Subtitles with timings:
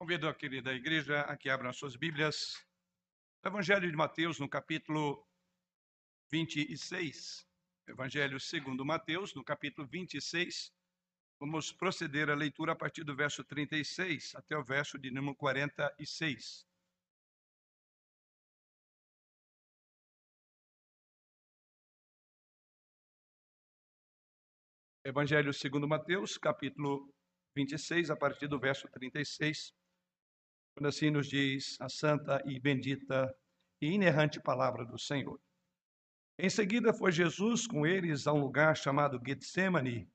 [0.00, 2.66] Convido a querida igreja a que abram suas Bíblias.
[3.44, 5.28] Evangelho de Mateus, no capítulo
[6.30, 7.46] 26.
[7.86, 10.72] Evangelho segundo Mateus, no capítulo 26.
[11.38, 16.66] Vamos proceder à leitura a partir do verso 36 até o verso de número 46.
[25.04, 27.12] Evangelho segundo Mateus, capítulo
[27.54, 29.78] 26, a partir do verso 36
[30.74, 33.32] quando assim nos diz a santa e bendita
[33.80, 35.40] e inerrante palavra do Senhor.
[36.38, 40.08] Em seguida foi Jesus com eles a um lugar chamado Getsemane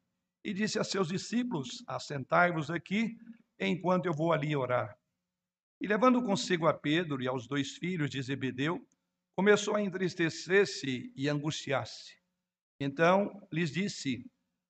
[0.44, 3.16] e disse a seus discípulos: Assentai-vos aqui
[3.60, 4.98] enquanto eu vou ali orar.
[5.80, 8.84] E levando consigo a Pedro e aos dois filhos de Zebedeu,
[9.36, 12.16] começou a entristecer-se e angustiar-se.
[12.80, 14.26] Então lhes disse: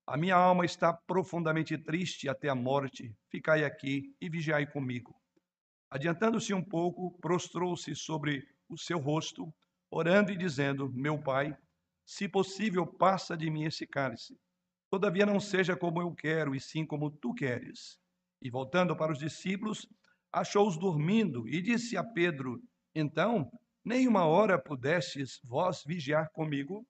[0.08, 3.16] A minha alma está profundamente triste até a morte.
[3.30, 5.16] Ficai aqui e vigiai comigo.
[5.96, 9.50] Adiantando-se um pouco, prostrou-se sobre o seu rosto,
[9.90, 11.58] orando e dizendo: Meu pai,
[12.06, 14.38] se possível, passa de mim esse cálice.
[14.90, 17.98] Todavia não seja como eu quero, e sim como tu queres.
[18.42, 19.88] E voltando para os discípulos,
[20.34, 22.62] achou-os dormindo e disse a Pedro:
[22.94, 23.50] Então,
[23.82, 26.86] nem uma hora pudestes vós vigiar comigo?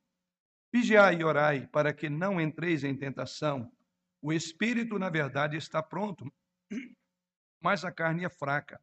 [0.74, 3.72] Vigiai e orai, para que não entreis em tentação.
[4.20, 6.26] O espírito, na verdade, está pronto,
[7.62, 8.82] mas a carne é fraca.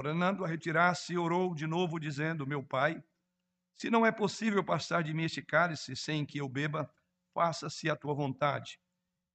[0.00, 3.02] Tornando a retirar-se, orou de novo, dizendo: Meu pai,
[3.76, 6.88] se não é possível passar de mim este cálice sem que eu beba,
[7.34, 8.78] faça-se a tua vontade.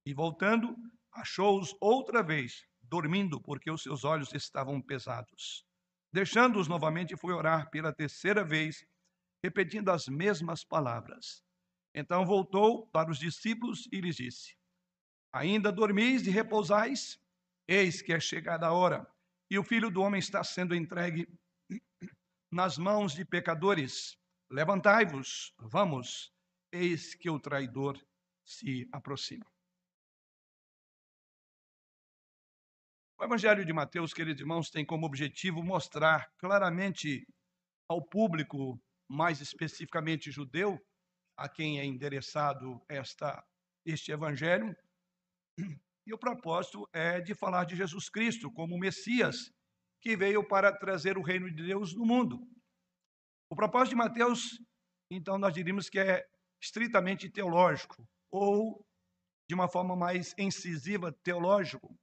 [0.06, 0.74] E voltando,
[1.12, 5.66] achou-os outra vez, dormindo, porque os seus olhos estavam pesados.
[6.10, 8.86] Deixando-os novamente, foi orar pela terceira vez,
[9.44, 11.44] repetindo as mesmas palavras.
[11.94, 14.56] Então voltou para os discípulos e lhes disse:
[15.30, 17.20] Ainda dormis e repousais?
[17.68, 19.13] Eis que é chegada a hora
[19.50, 21.28] e o filho do homem está sendo entregue
[22.52, 24.16] nas mãos de pecadores.
[24.50, 26.32] Levantai-vos, vamos,
[26.72, 27.98] eis que o traidor
[28.44, 29.46] se aproxima.
[33.18, 37.26] O Evangelho de Mateus, queridos irmãos, tem como objetivo mostrar claramente
[37.88, 40.78] ao público, mais especificamente judeu,
[41.36, 43.44] a quem é endereçado esta,
[43.84, 44.76] este Evangelho,
[46.06, 49.52] e o propósito é de falar de Jesus Cristo como Messias
[50.00, 52.38] que veio para trazer o reino de Deus no mundo.
[53.50, 54.60] O propósito de Mateus,
[55.10, 56.26] então, nós diríamos que é
[56.60, 58.84] estritamente teológico, ou,
[59.48, 61.96] de uma forma mais incisiva, teológico.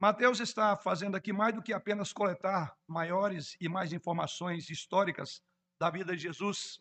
[0.00, 5.40] Mateus está fazendo aqui mais do que apenas coletar maiores e mais informações históricas
[5.80, 6.80] da vida de Jesus.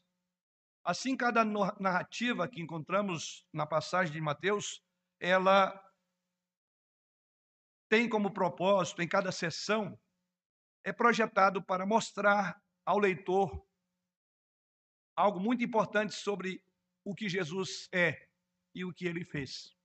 [0.84, 4.82] Assim, cada narrativa que encontramos na passagem de Mateus
[5.20, 5.84] ela
[7.90, 10.00] tem como propósito, em cada sessão,
[10.84, 13.66] é projetado para mostrar ao leitor
[15.16, 16.64] algo muito importante sobre
[17.04, 18.28] o que Jesus é
[18.76, 19.76] e o que ele fez.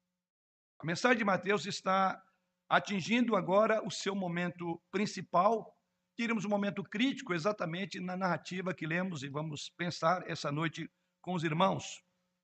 [0.79, 2.23] A mensagem de Mateus está
[2.69, 5.77] atingindo agora o seu momento principal.
[6.17, 10.91] Tiramos um momento crítico exatamente na narrativa que lemos e vamos pensar essa noite
[11.21, 12.03] com os irmãos.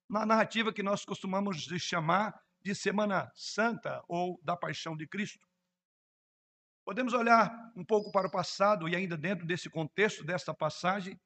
[0.09, 5.47] Na narrativa que nós costumamos chamar de Semana Santa ou da Paixão de Cristo.
[6.85, 11.19] Podemos olhar um pouco para o passado e ainda dentro desse contexto desta passagem,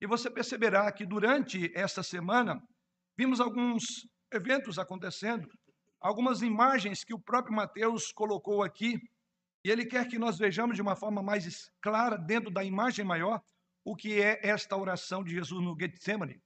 [0.00, 2.60] e você perceberá que durante esta semana
[3.16, 3.82] vimos alguns
[4.30, 5.48] eventos acontecendo,
[6.00, 8.98] algumas imagens que o próprio Mateus colocou aqui,
[9.64, 13.40] e ele quer que nós vejamos de uma forma mais clara, dentro da imagem maior,
[13.84, 16.40] o que é esta oração de Jesus no Getsemane.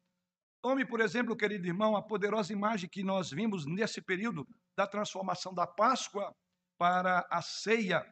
[0.62, 5.54] Tome, por exemplo, querido irmão, a poderosa imagem que nós vimos nesse período da transformação
[5.54, 6.36] da Páscoa
[6.76, 8.02] para a ceia,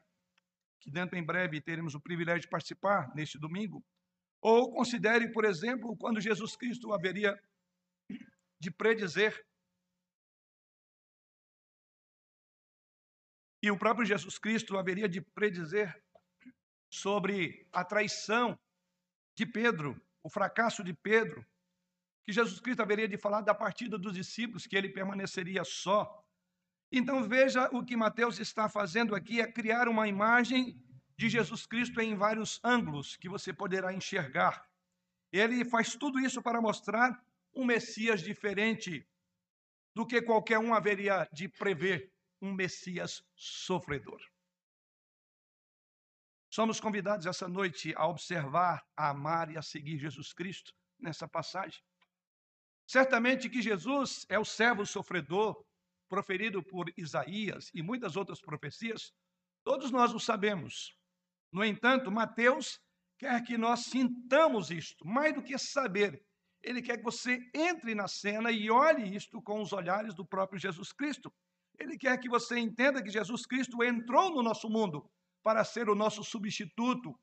[0.80, 3.84] que dentro em breve teremos o privilégio de participar neste domingo.
[4.40, 7.38] Ou considere, por exemplo, quando Jesus Cristo haveria
[8.58, 9.46] de predizer
[13.62, 16.02] e o próprio Jesus Cristo haveria de predizer
[16.90, 18.58] sobre a traição
[19.36, 21.44] de Pedro, o fracasso de Pedro,
[22.28, 26.22] que Jesus Cristo haveria de falar da partida dos discípulos, que ele permaneceria só.
[26.92, 30.78] Então veja o que Mateus está fazendo aqui, é criar uma imagem
[31.16, 34.62] de Jesus Cristo em vários ângulos que você poderá enxergar.
[35.32, 37.18] Ele faz tudo isso para mostrar
[37.54, 39.08] um Messias diferente
[39.94, 44.20] do que qualquer um haveria de prever, um Messias sofredor.
[46.50, 51.87] Somos convidados essa noite a observar, a amar e a seguir Jesus Cristo nessa passagem.
[52.88, 55.62] Certamente que Jesus é o servo sofredor
[56.08, 59.12] proferido por Isaías e muitas outras profecias.
[59.62, 60.96] Todos nós o sabemos.
[61.52, 62.80] No entanto, Mateus
[63.18, 66.24] quer que nós sintamos isto, mais do que saber.
[66.62, 70.58] Ele quer que você entre na cena e olhe isto com os olhares do próprio
[70.58, 71.30] Jesus Cristo.
[71.78, 75.10] Ele quer que você entenda que Jesus Cristo entrou no nosso mundo
[75.42, 77.14] para ser o nosso substituto,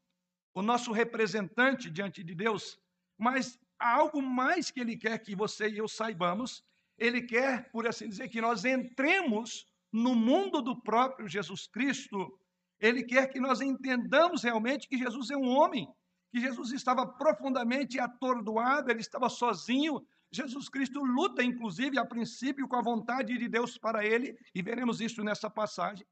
[0.53, 2.79] o nosso representante diante de Deus.
[3.17, 6.63] Mas há algo mais que ele quer que você e eu saibamos.
[6.97, 12.39] Ele quer, por assim dizer, que nós entremos no mundo do próprio Jesus Cristo.
[12.79, 15.87] Ele quer que nós entendamos realmente que Jesus é um homem,
[16.31, 20.05] que Jesus estava profundamente atordoado, ele estava sozinho.
[20.31, 24.99] Jesus Cristo luta, inclusive, a princípio, com a vontade de Deus para ele, e veremos
[24.99, 26.05] isso nessa passagem.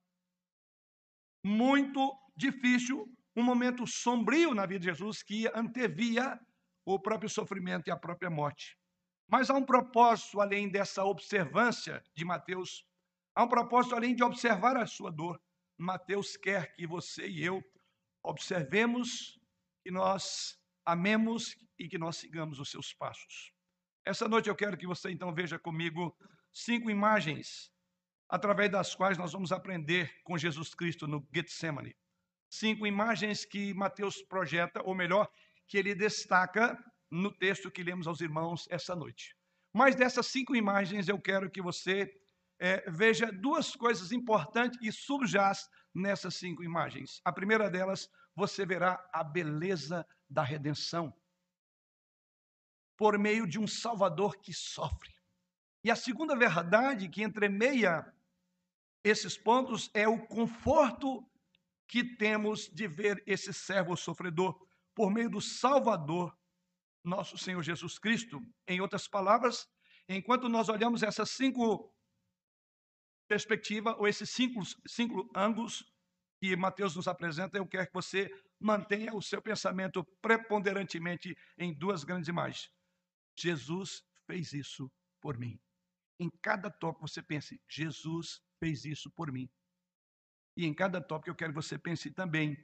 [1.45, 3.05] Muito difícil,
[3.35, 6.39] um momento sombrio na vida de Jesus que antevia
[6.85, 8.77] o próprio sofrimento e a própria morte.
[9.27, 12.85] Mas há um propósito além dessa observância de Mateus,
[13.35, 15.41] há um propósito além de observar a sua dor.
[15.77, 17.63] Mateus quer que você e eu
[18.21, 19.39] observemos
[19.83, 23.51] que nós amemos e que nós sigamos os seus passos.
[24.05, 26.15] Essa noite eu quero que você então veja comigo
[26.51, 27.71] cinco imagens
[28.29, 31.95] através das quais nós vamos aprender com Jesus Cristo no Getsemane.
[32.49, 35.29] Cinco imagens que Mateus projeta, ou melhor,
[35.73, 36.77] que ele destaca
[37.09, 39.35] no texto que lemos aos irmãos essa noite.
[39.73, 42.15] Mas dessas cinco imagens eu quero que você
[42.59, 47.19] é, veja duas coisas importantes que subjaz nessas cinco imagens.
[47.25, 51.11] A primeira delas, você verá a beleza da redenção
[52.95, 55.11] por meio de um Salvador que sofre.
[55.83, 58.05] E a segunda verdade que entremeia
[59.03, 61.27] esses pontos é o conforto
[61.87, 66.37] que temos de ver esse servo sofredor por meio do Salvador,
[67.03, 68.39] nosso Senhor Jesus Cristo.
[68.67, 69.67] Em outras palavras,
[70.07, 71.93] enquanto nós olhamos essas cinco
[73.27, 75.83] perspectiva ou esses cinco, cinco ângulos
[76.41, 78.29] que Mateus nos apresenta, eu quero que você
[78.59, 82.69] mantenha o seu pensamento preponderantemente em duas grandes imagens.
[83.37, 84.91] Jesus fez isso
[85.21, 85.59] por mim.
[86.19, 89.49] Em cada tópico você pense, Jesus fez isso por mim.
[90.55, 92.55] E em cada tópico eu quero que você pense também,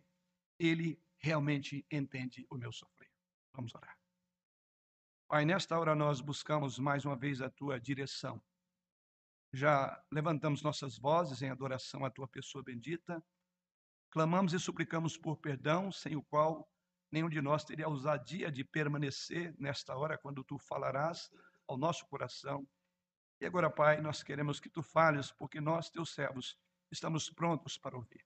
[0.60, 3.12] ele realmente entende o meu sofrer.
[3.54, 3.98] Vamos orar.
[5.28, 8.42] Pai, nesta hora nós buscamos mais uma vez a tua direção
[9.52, 13.24] já levantamos nossas vozes em adoração à tua pessoa bendita,
[14.12, 16.70] clamamos e suplicamos por perdão, sem o qual
[17.12, 21.30] nenhum de nós teria a ousadia de permanecer nesta hora quando tu falarás
[21.68, 22.68] ao nosso coração.
[23.42, 26.58] E agora, Pai, nós queremos que tu fales, porque nós, teus servos,
[26.92, 28.24] estamos prontos para ouvir.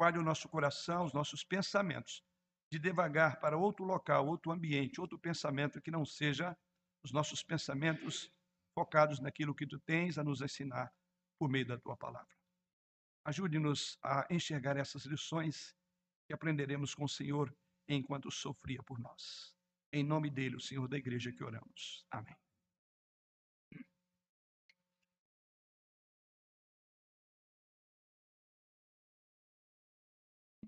[0.00, 2.24] Guarde o nosso coração, os nossos pensamentos,
[2.72, 6.56] de devagar para outro local, outro ambiente, outro pensamento que não seja
[7.04, 8.32] os nossos pensamentos
[8.74, 10.90] focados naquilo que tu tens a nos ensinar
[11.38, 12.34] por meio da tua palavra.
[13.26, 15.76] Ajude-nos a enxergar essas lições
[16.26, 17.54] que aprenderemos com o Senhor
[17.86, 19.54] enquanto sofria por nós.
[19.92, 22.06] Em nome dele, o Senhor da igreja que oramos.
[22.10, 22.38] Amém.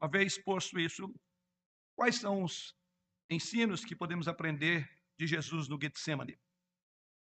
[0.03, 1.15] Uma vez posto isso,
[1.95, 2.77] quais são os
[3.31, 6.37] ensinos que podemos aprender de Jesus no Getsemane?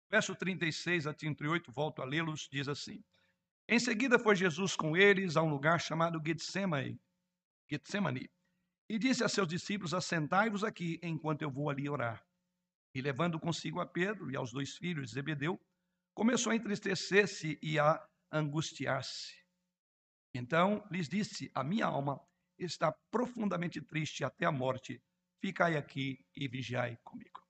[0.09, 3.03] Verso 36 a 38, volto a lê-los, diz assim:
[3.69, 6.99] Em seguida foi Jesus com eles a um lugar chamado Getsemane,
[7.69, 8.27] Getsemane
[8.89, 12.25] e disse a seus discípulos: Assentai-vos aqui enquanto eu vou ali orar.
[12.95, 15.61] E levando consigo a Pedro e aos dois filhos de Zebedeu,
[16.15, 19.35] começou a entristecer-se e a angustiar-se.
[20.33, 22.19] Então lhes disse: A minha alma
[22.63, 25.01] está profundamente triste até a morte.
[25.41, 27.41] Ficai aqui e vigiai comigo.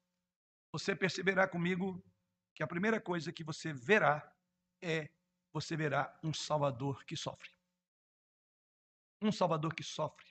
[0.71, 2.03] Você perceberá comigo
[2.55, 4.23] que a primeira coisa que você verá
[4.81, 5.09] é
[5.53, 7.49] você verá um Salvador que sofre.
[9.21, 10.25] Um Salvador que sofre.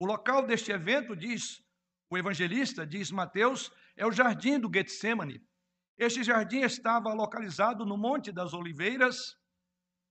[0.00, 1.62] O local deste evento, diz
[2.10, 5.40] o evangelista, diz Mateus, é o jardim do Getsemane.
[5.96, 9.36] Este jardim estava localizado no Monte das Oliveiras,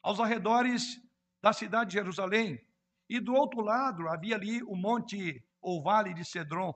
[0.01, 0.99] aos arredores
[1.41, 2.59] da cidade de Jerusalém.
[3.13, 6.73] E do outro lado havia ali o monte ou vale de Cedron.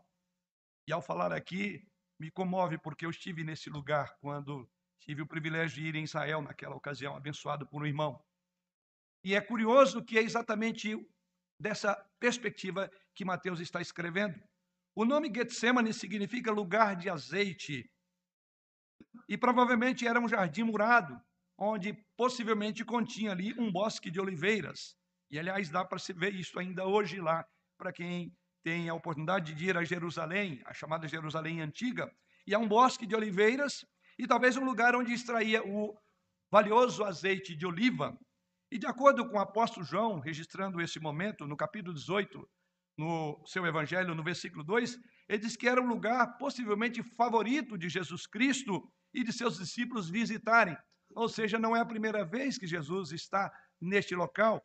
[0.87, 1.83] E ao falar aqui,
[2.19, 6.43] me comove porque eu estive nesse lugar quando tive o privilégio de ir em Israel
[6.43, 8.23] naquela ocasião, abençoado por um irmão.
[9.23, 10.95] E é curioso que é exatamente
[11.59, 14.39] dessa perspectiva que Mateus está escrevendo.
[14.95, 17.89] O nome Getsemane significa lugar de azeite.
[19.27, 21.19] E provavelmente era um jardim murado,
[21.57, 24.95] onde possivelmente continha ali um bosque de oliveiras.
[25.29, 27.45] E aliás, dá para se ver isso ainda hoje lá,
[27.77, 32.11] para quem tem a oportunidade de ir a Jerusalém, a chamada Jerusalém Antiga,
[32.45, 33.85] e há um bosque de oliveiras
[34.17, 35.97] e talvez um lugar onde extraía o
[36.51, 38.17] valioso azeite de oliva.
[38.71, 42.49] E de acordo com o apóstolo João, registrando esse momento, no capítulo 18,
[42.97, 44.97] no seu evangelho, no versículo 2,
[45.29, 50.09] ele diz que era um lugar possivelmente favorito de Jesus Cristo e de seus discípulos
[50.09, 50.77] visitarem.
[51.15, 54.61] Ou seja, não é a primeira vez que Jesus está neste local.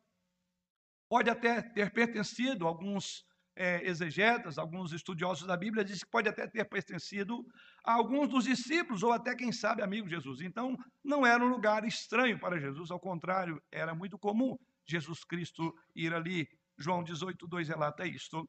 [1.12, 3.23] Pode até ter pertencido, alguns
[3.54, 7.45] é, exegetas, alguns estudiosos da Bíblia, dizem que pode até ter pertencido
[7.85, 10.40] a alguns dos discípulos, ou até, quem sabe, amigos de Jesus.
[10.40, 14.57] Então, não era um lugar estranho para Jesus, ao contrário, era muito comum
[14.88, 16.49] Jesus Cristo ir ali.
[16.78, 18.49] João 18, 2 relata isto.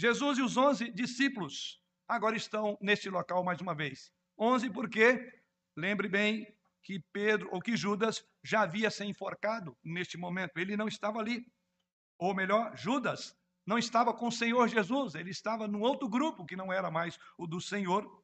[0.00, 4.10] Jesus e os onze discípulos agora estão neste local mais uma vez.
[4.38, 5.20] Onze porque,
[5.76, 6.46] lembre bem,
[6.82, 10.56] que Pedro ou que Judas já havia se enforcado neste momento.
[10.56, 11.44] Ele não estava ali.
[12.20, 13.34] Ou melhor, Judas
[13.66, 17.18] não estava com o Senhor Jesus, ele estava num outro grupo que não era mais
[17.38, 18.22] o do Senhor.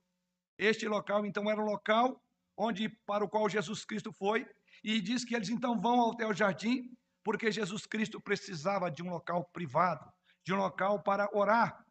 [0.59, 2.23] Este local, então, era o local
[2.57, 4.47] onde para o qual Jesus Cristo foi,
[4.85, 6.91] e diz que eles então vão até o jardim,
[7.25, 10.11] porque Jesus Cristo precisava de um local privado,
[10.45, 11.85] de um local para orar.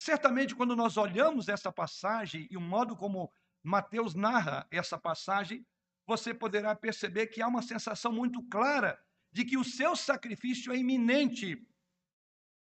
[0.00, 3.30] Certamente, quando nós olhamos essa passagem e o modo como
[3.62, 5.66] Mateus narra essa passagem,
[6.06, 8.98] você poderá perceber que há uma sensação muito clara
[9.34, 11.60] de que o seu sacrifício é iminente,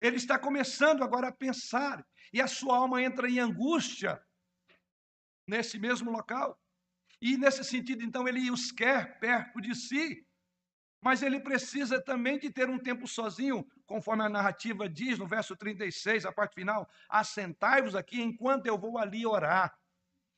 [0.00, 4.25] ele está começando agora a pensar, e a sua alma entra em angústia
[5.47, 6.57] nesse mesmo local.
[7.21, 10.25] E nesse sentido, então, ele os quer perto de si,
[11.02, 15.57] mas ele precisa também de ter um tempo sozinho, conforme a narrativa diz no verso
[15.57, 19.76] 36, a parte final: assentai-vos aqui enquanto eu vou ali orar.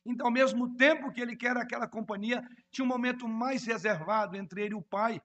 [0.03, 4.63] Então, ao mesmo tempo que ele quer aquela companhia, tinha um momento mais reservado entre
[4.63, 5.21] ele e o Pai,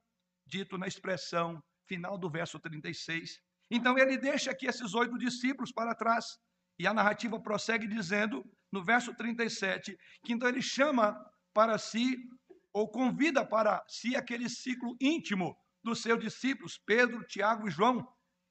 [0.50, 3.40] dito na expressão final do verso 36.
[3.70, 6.38] Então ele deixa aqui esses oito discípulos para trás.
[6.78, 11.16] E a narrativa prossegue dizendo, no verso 37, que então ele chama
[11.52, 12.16] para si,
[12.72, 18.06] ou convida para si, aquele ciclo íntimo dos seus discípulos, Pedro, Tiago e João.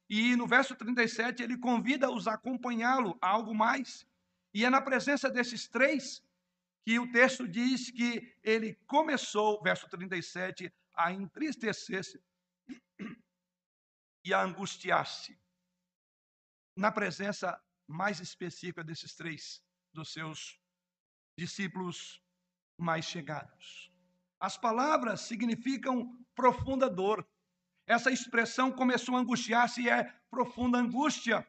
[0.10, 4.06] E no verso 37, ele convida-os a acompanhá-lo a algo mais.
[4.53, 6.24] E é na presença desses três
[6.86, 12.22] que o texto diz que ele começou, verso 37, a entristecer-se
[14.25, 15.39] e a angustiar-se
[16.75, 19.63] na presença mais específica desses três,
[19.94, 20.60] dos seus
[21.38, 22.22] discípulos
[22.77, 23.89] mais chegados.
[24.41, 27.25] As palavras significam profunda dor.
[27.88, 31.48] Essa expressão começou a angustiar-se e é profunda angústia.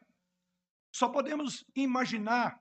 [0.95, 2.57] Só podemos imaginar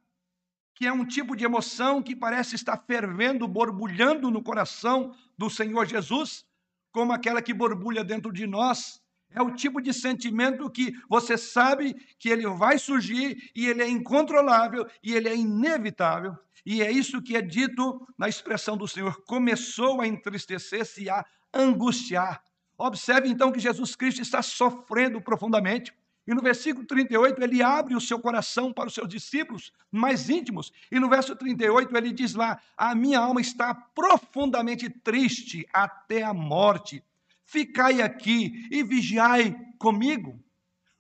[0.74, 5.86] que é um tipo de emoção que parece estar fervendo, borbulhando no coração do Senhor
[5.86, 6.44] Jesus,
[6.92, 9.00] como aquela que borbulha dentro de nós
[9.32, 13.88] é o tipo de sentimento que você sabe que ele vai surgir e ele é
[13.88, 16.36] incontrolável e ele é inevitável.
[16.66, 21.24] E é isso que é dito na expressão do Senhor: começou a entristecer-se e a
[21.54, 22.42] angustiar.
[22.76, 25.92] Observe então que Jesus Cristo está sofrendo profundamente.
[26.30, 30.72] E no versículo 38, ele abre o seu coração para os seus discípulos mais íntimos.
[30.90, 36.32] E no verso 38, ele diz lá: A minha alma está profundamente triste até a
[36.32, 37.02] morte
[37.50, 40.38] ficai aqui e vigiai comigo.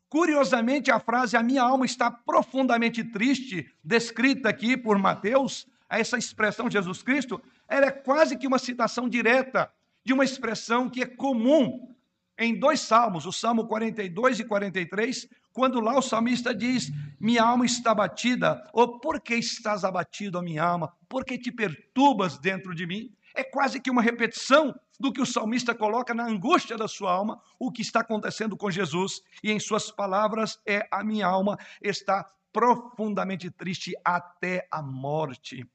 [0.08, 6.68] Curiosamente, a frase a minha alma está profundamente triste, descrita aqui por Mateus, essa expressão
[6.68, 9.72] Jesus Cristo, ela é quase que uma citação direta
[10.04, 11.94] de uma expressão que é comum
[12.40, 17.66] em dois salmos, o Salmo 42 e 43, quando lá o salmista diz: Minha alma
[17.66, 20.96] está abatida, ou por que estás abatido, a minha alma?
[21.06, 23.14] Por que te perturbas dentro de mim?
[23.34, 27.40] É quase que uma repetição do que o salmista coloca na angústia da sua alma,
[27.58, 32.26] o que está acontecendo com Jesus, e em suas palavras é: a minha alma está
[32.50, 35.68] profundamente triste até a morte.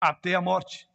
[0.00, 0.88] Até a morte.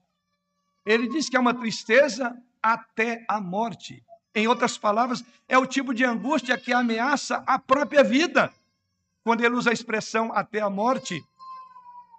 [0.85, 2.33] Ele diz que é uma tristeza
[2.65, 4.03] até a morte.
[4.33, 8.51] Em outras palavras, é o tipo de angústia que ameaça a própria vida.
[9.23, 11.23] Quando ele usa a expressão até a morte,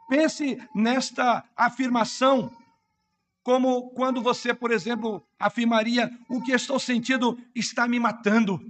[0.08, 2.56] pense nesta afirmação
[3.42, 8.60] como quando você, por exemplo, afirmaria: o que estou sentindo está me matando.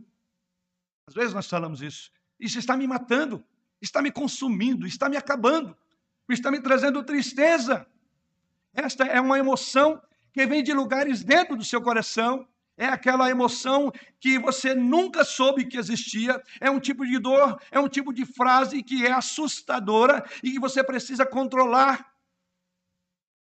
[1.06, 2.10] Às vezes nós falamos isso.
[2.40, 3.44] Isso está me matando,
[3.82, 5.76] está me consumindo, está me acabando,
[6.30, 7.86] está me trazendo tristeza.
[8.72, 10.00] Esta é uma emoção
[10.36, 12.46] que vem de lugares dentro do seu coração.
[12.76, 13.90] É aquela emoção
[14.20, 16.42] que você nunca soube que existia.
[16.60, 20.60] É um tipo de dor, é um tipo de frase que é assustadora e que
[20.60, 22.12] você precisa controlar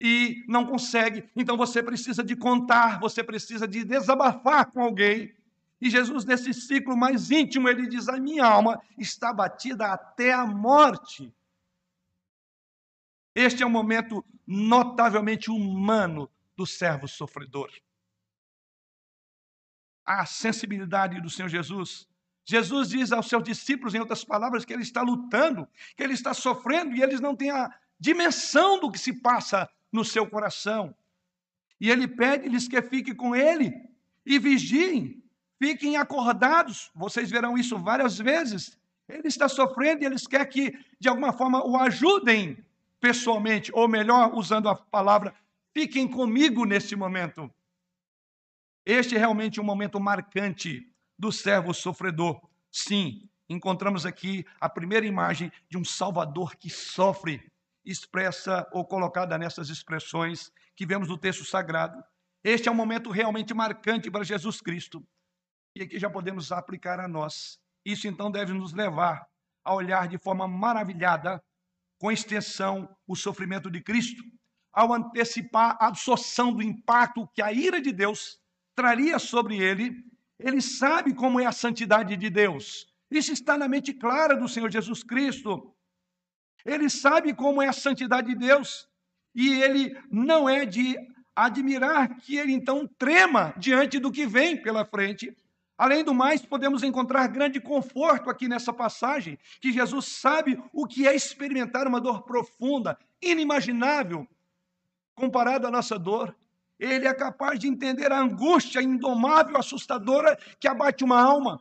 [0.00, 5.32] e não consegue, então você precisa de contar, você precisa de desabafar com alguém.
[5.80, 10.44] E Jesus, nesse ciclo mais íntimo, ele diz: A minha alma está batida até a
[10.44, 11.32] morte.
[13.32, 16.28] Este é um momento notavelmente humano
[16.60, 17.70] do servo sofredor.
[20.04, 22.06] a sensibilidade do Senhor Jesus.
[22.44, 26.34] Jesus diz aos seus discípulos, em outras palavras, que ele está lutando, que ele está
[26.34, 30.94] sofrendo e eles não têm a dimensão do que se passa no seu coração.
[31.80, 33.72] E ele pede-lhes que fiquem com ele
[34.26, 35.22] e vigiem,
[35.60, 36.90] fiquem acordados.
[36.92, 38.76] Vocês verão isso várias vezes.
[39.08, 42.62] Ele está sofrendo e eles querem que, de alguma forma, o ajudem
[43.00, 45.32] pessoalmente, ou melhor, usando a palavra,
[45.72, 47.52] fiquem comigo neste momento.
[48.84, 52.40] Este é realmente um momento marcante do servo sofredor.
[52.70, 57.50] Sim, encontramos aqui a primeira imagem de um Salvador que sofre,
[57.84, 62.02] expressa ou colocada nessas expressões que vemos no texto sagrado.
[62.42, 65.06] Este é um momento realmente marcante para Jesus Cristo.
[65.76, 67.60] E aqui já podemos aplicar a nós.
[67.84, 69.26] Isso então deve nos levar
[69.64, 71.42] a olhar de forma maravilhada,
[71.98, 74.22] com extensão, o sofrimento de Cristo,
[74.72, 78.38] ao antecipar a absorção do impacto que a ira de Deus
[78.74, 80.04] traria sobre ele.
[80.38, 82.86] Ele sabe como é a santidade de Deus.
[83.10, 85.74] Isso está na mente clara do Senhor Jesus Cristo.
[86.64, 88.88] Ele sabe como é a santidade de Deus.
[89.34, 90.96] E ele não é de
[91.34, 95.34] admirar que ele então trema diante do que vem pela frente,
[95.80, 101.08] Além do mais, podemos encontrar grande conforto aqui nessa passagem, que Jesus sabe o que
[101.08, 104.28] é experimentar uma dor profunda, inimaginável,
[105.14, 106.34] comparado à nossa dor.
[106.78, 111.60] Ele é capaz de entender a angústia indomável, assustadora que abate uma alma.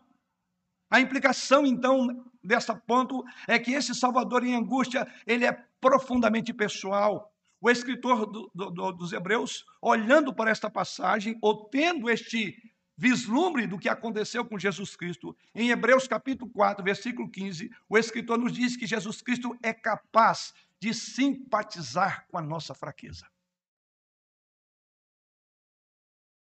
[0.90, 7.32] A implicação, então, dessa ponto é que esse Salvador em angústia, ele é profundamente pessoal.
[7.62, 12.56] O escritor do, do, dos Hebreus, olhando para esta passagem, ou tendo este
[13.00, 15.36] vislumbre do que aconteceu com Jesus Cristo.
[15.56, 20.54] Em Hebreus capítulo 4, versículo 15, o escritor nos diz que Jesus Cristo é capaz
[20.80, 23.26] de simpatizar com a nossa fraqueza.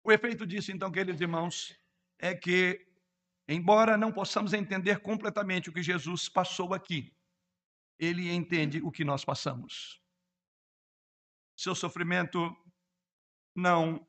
[0.08, 1.78] O efeito disso, então, queridos irmãos,
[2.18, 2.88] é que,
[3.46, 7.14] embora não possamos entender completamente o que Jesus passou aqui,
[8.00, 10.02] ele entende o que nós passamos.
[11.58, 12.56] Seu sofrimento
[13.54, 14.08] não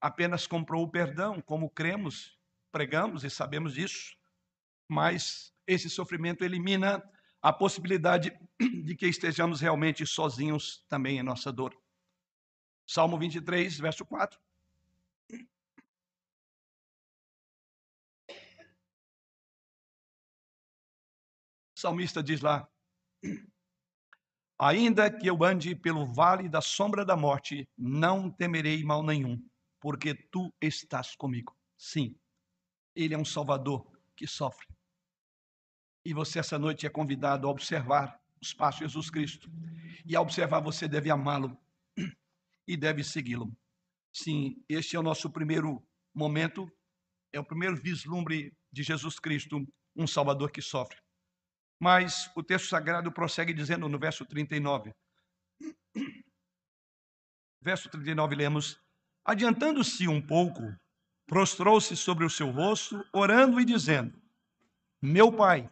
[0.00, 2.40] apenas comprou o perdão, como cremos,
[2.72, 4.16] pregamos e sabemos disso,
[4.88, 7.02] mas esse sofrimento elimina
[7.42, 11.78] a possibilidade de que estejamos realmente sozinhos também em nossa dor.
[12.86, 14.40] Salmo 23, verso 4.
[21.76, 22.66] O salmista diz lá:
[24.58, 29.46] Ainda que eu ande pelo vale da sombra da morte, não temerei mal nenhum,
[29.78, 31.54] porque tu estás comigo.
[31.76, 32.18] Sim,
[32.94, 33.86] ele é um Salvador
[34.16, 34.66] que sofre.
[36.02, 39.50] E você, essa noite, é convidado a observar os passos de Jesus Cristo.
[40.06, 41.58] E a observar, você deve amá-lo
[42.66, 43.54] e deve segui-lo.
[44.10, 46.72] Sim, este é o nosso primeiro momento,
[47.34, 51.05] é o primeiro vislumbre de Jesus Cristo, um Salvador que sofre.
[51.80, 54.94] Mas o texto sagrado prossegue dizendo no verso 39.
[57.60, 58.80] Verso 39, lemos:
[59.24, 60.62] Adiantando-se um pouco,
[61.26, 64.20] prostrou-se sobre o seu rosto, orando e dizendo:
[65.02, 65.70] Meu pai,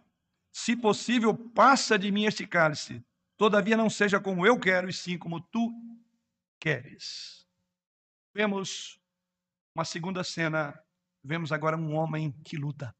[0.52, 3.04] se possível, passa de mim este cálice.
[3.36, 5.72] Todavia não seja como eu quero, e sim como tu
[6.60, 7.46] queres.
[8.34, 9.00] Vemos
[9.74, 10.78] uma segunda cena,
[11.22, 12.94] vemos agora um homem que luta.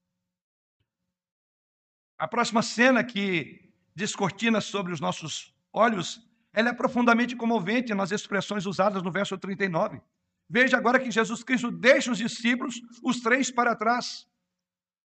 [2.25, 8.65] A próxima cena que descortina sobre os nossos olhos, ela é profundamente comovente nas expressões
[8.65, 10.01] usadas no verso 39.
[10.49, 14.27] Veja agora que Jesus Cristo deixa os discípulos, os três para trás.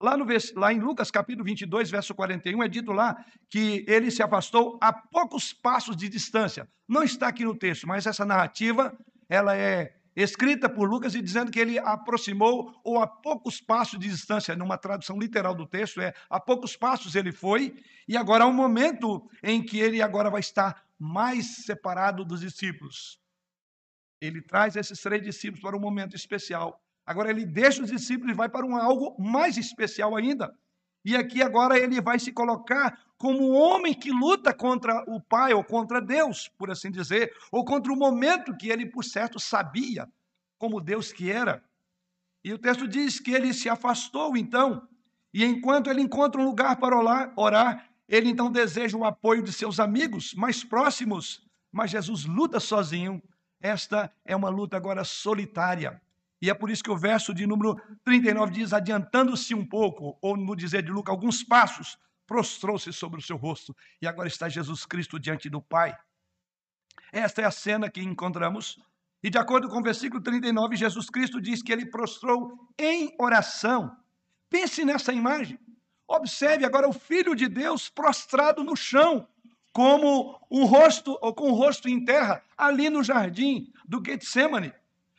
[0.02, 4.24] Lá, no, lá em Lucas capítulo 22, verso 41, é dito lá que ele se
[4.24, 6.68] afastou a poucos passos de distância.
[6.90, 8.92] Não está aqui no texto, mas essa narrativa,
[9.30, 14.08] ela é escrita por Lucas e dizendo que ele aproximou ou a poucos passos de
[14.08, 17.76] distância, numa tradução literal do texto, é a poucos passos ele foi,
[18.08, 23.20] e agora há um momento em que ele agora vai estar mais separado dos discípulos.
[24.22, 26.82] Ele traz esses três discípulos para um momento especial.
[27.06, 30.56] Agora ele deixa os discípulos e vai para um algo mais especial ainda.
[31.04, 35.54] E aqui agora ele vai se colocar como um homem que luta contra o Pai
[35.54, 40.12] ou contra Deus, por assim dizer, ou contra o momento que ele, por certo, sabia
[40.58, 41.64] como Deus que era.
[42.44, 44.86] E o texto diz que ele se afastou então,
[45.34, 46.98] e enquanto ele encontra um lugar para
[47.38, 53.24] orar, ele então deseja o apoio de seus amigos mais próximos, mas Jesus luta sozinho
[53.62, 56.02] esta é uma luta agora solitária.
[56.42, 60.36] E é por isso que o verso de número 39 diz: adiantando-se um pouco, ou
[60.36, 61.98] no dizer de Lucas, alguns passos,
[62.34, 63.76] prostrou-se sobre o seu rosto.
[64.02, 65.96] E agora está Jesus Cristo diante do Pai.
[67.12, 68.80] Esta é a cena que encontramos.
[69.22, 73.96] E de acordo com o versículo 39, Jesus Cristo diz que ele prostrou em oração.
[74.50, 75.60] Pense nessa imagem.
[76.08, 79.28] Observe agora o Filho de Deus prostrado no chão,
[79.72, 84.74] como um rosto ou com o rosto em terra, ali no jardim do Getsemane.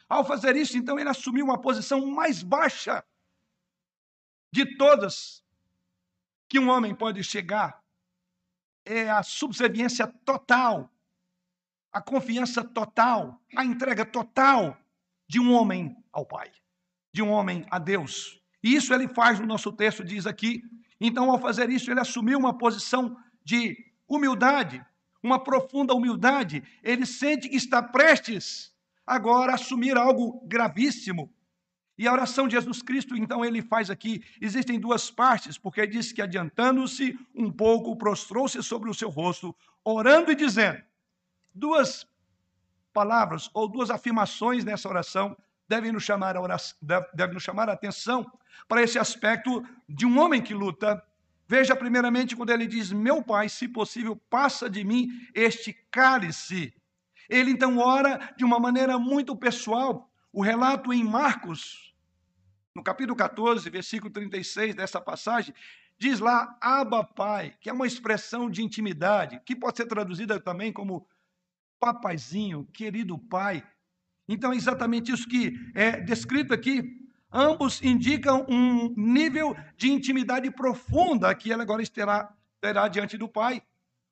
[0.09, 3.05] Ao fazer isso, então, ele assumiu uma posição mais baixa
[4.53, 5.44] de todas
[6.55, 7.83] que um homem pode chegar.
[8.85, 10.89] É a subserviência total,
[11.93, 14.79] a confiança total, a entrega total
[15.27, 16.53] de um homem ao Pai,
[17.13, 18.41] de um homem a Deus.
[18.63, 20.63] E isso ele faz no nosso texto, diz aqui.
[21.01, 24.81] Então, ao fazer isso, ele assumiu uma posição de humildade,
[25.25, 26.63] uma profunda humildade.
[26.85, 28.73] Ele sente que está prestes
[29.05, 31.35] agora a assumir algo gravíssimo.
[31.97, 36.13] E a oração de Jesus Cristo, então, ele faz aqui, existem duas partes, porque diz
[36.13, 39.55] que adiantando-se um pouco, prostrou-se sobre o seu rosto,
[39.85, 40.83] orando e dizendo.
[41.55, 42.07] Duas
[42.93, 45.37] palavras ou duas afirmações nessa oração
[45.69, 46.77] devem nos chamar a, oração,
[47.15, 48.31] devem nos chamar a atenção
[48.69, 51.03] para esse aspecto de um homem que luta.
[51.47, 56.75] Veja, primeiramente, quando ele diz: Meu pai, se possível, passa de mim este cálice.
[57.29, 60.11] Ele então ora de uma maneira muito pessoal.
[60.37, 61.95] O relato em Marcos,
[62.75, 65.55] no capítulo 14, versículo 36 dessa passagem,
[65.97, 70.73] diz lá Abba Pai, que é uma expressão de intimidade, que pode ser traduzida também
[70.73, 71.07] como
[71.79, 73.63] papaizinho, querido pai.
[74.29, 76.83] Então é exatamente isso que é descrito aqui.
[77.33, 83.63] Ambos indicam um nível de intimidade profunda que ele agora terá, terá diante do pai.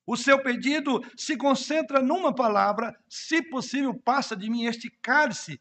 [0.05, 5.59] O seu pedido se concentra numa palavra, se possível, passa de mim este cálice,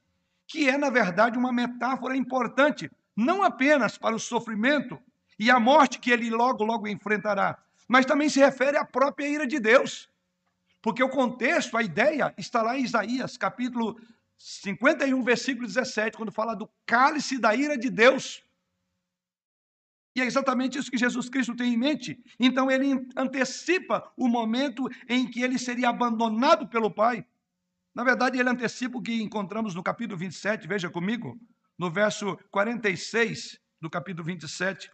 [0.52, 5.00] que é, na verdade, uma metáfora importante, não apenas para o sofrimento
[5.38, 9.46] e a morte que ele logo, logo enfrentará, mas também se refere à própria ira
[9.46, 10.10] de Deus.
[10.82, 13.98] Porque o contexto, a ideia, está lá em Isaías, capítulo
[14.36, 18.44] 51, versículo 17, quando fala do cálice da ira de Deus.
[20.14, 22.22] E é exatamente isso que Jesus Cristo tem em mente.
[22.38, 27.24] Então ele antecipa o momento em que ele seria abandonado pelo Pai.
[27.94, 31.38] Na verdade, ele antecipa o que encontramos no capítulo 27, veja comigo,
[31.78, 34.90] no verso 46 do capítulo 27,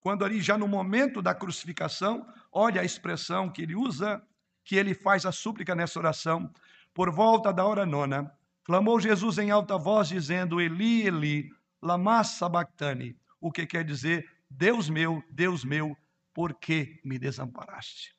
[0.00, 4.22] quando ali já no momento da crucificação, olha a expressão que ele usa,
[4.64, 6.52] que ele faz a súplica nessa oração.
[6.94, 8.30] Por volta da hora nona,
[8.64, 11.50] clamou Jesus em alta voz, dizendo: Eli, Eli,
[11.82, 15.96] lama sabachthani, o que quer dizer Deus meu, Deus meu,
[16.32, 18.14] por que me desamparaste?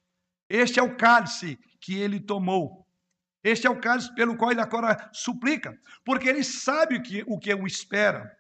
[0.50, 2.86] Este é o cálice que ele tomou.
[3.44, 7.40] Este é o cálice pelo qual ele agora suplica, porque ele sabe o que, o
[7.40, 8.38] que o espera.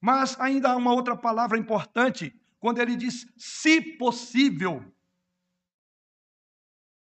[0.00, 4.84] Mas ainda há uma outra palavra importante, quando ele diz, se possível.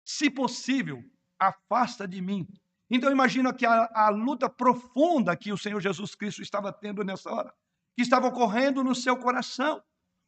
[0.06, 1.04] Se possível,
[1.38, 2.48] afasta de mim.
[2.90, 7.30] Então imagina que a, a luta profunda que o Senhor Jesus Cristo estava tendo nessa
[7.32, 7.54] hora,
[7.96, 9.82] que estava ocorrendo no seu coração.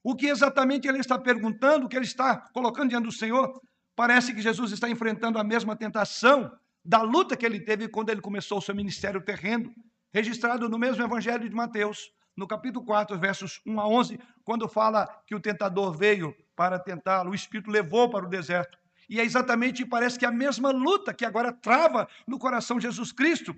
[0.04, 3.62] O que exatamente ele está perguntando, o que ele está colocando diante do Senhor?
[3.96, 6.52] Parece que Jesus está enfrentando a mesma tentação
[6.84, 9.74] da luta que ele teve quando ele começou o seu ministério terreno,
[10.14, 15.08] registrado no mesmo Evangelho de Mateus, no capítulo 4, versos 1 a 11, quando fala
[15.26, 18.78] que o tentador veio para tentá-lo, o Espírito levou para o deserto.
[19.10, 23.12] E é exatamente, parece que a mesma luta que agora trava no coração de Jesus
[23.12, 23.56] Cristo.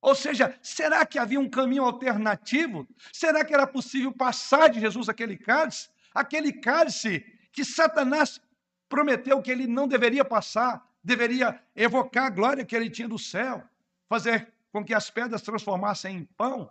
[0.00, 2.86] Ou seja, será que havia um caminho alternativo?
[3.12, 5.88] Será que era possível passar de Jesus aquele cálice?
[6.14, 8.40] Aquele cálice que Satanás
[8.88, 13.62] prometeu que ele não deveria passar, deveria evocar a glória que ele tinha do céu,
[14.08, 16.68] fazer com que as pedras transformassem em pão.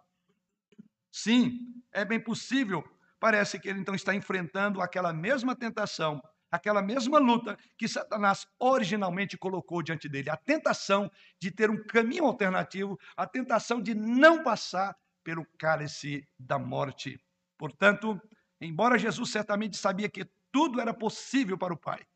[1.09, 2.83] Sim, é bem possível.
[3.17, 6.21] Parece que ele então está enfrentando aquela mesma tentação
[6.51, 12.23] aquela mesma luta que Satanás originalmente colocou diante dele, a tentação de ter um caminho
[12.23, 17.19] alternativo, a tentação de não passar pelo cálice da morte.
[17.57, 18.21] Portanto,
[18.61, 22.07] embora Jesus certamente sabia que tudo era possível para o Pai,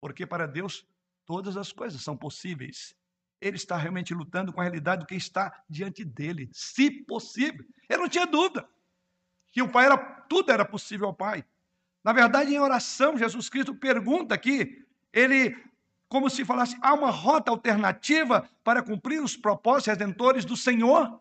[0.00, 0.86] porque para Deus
[1.32, 2.94] todas as coisas são possíveis.
[3.40, 7.64] Ele está realmente lutando com a realidade do que está diante dele, se possível.
[7.88, 8.68] Ele não tinha dúvida
[9.50, 9.96] que o Pai era
[10.28, 11.42] tudo era possível ao Pai.
[12.04, 15.56] Na verdade, em oração, Jesus Cristo pergunta aqui, ele,
[16.06, 21.18] como se falasse, há uma rota alternativa para cumprir os propósitos redentores do Senhor?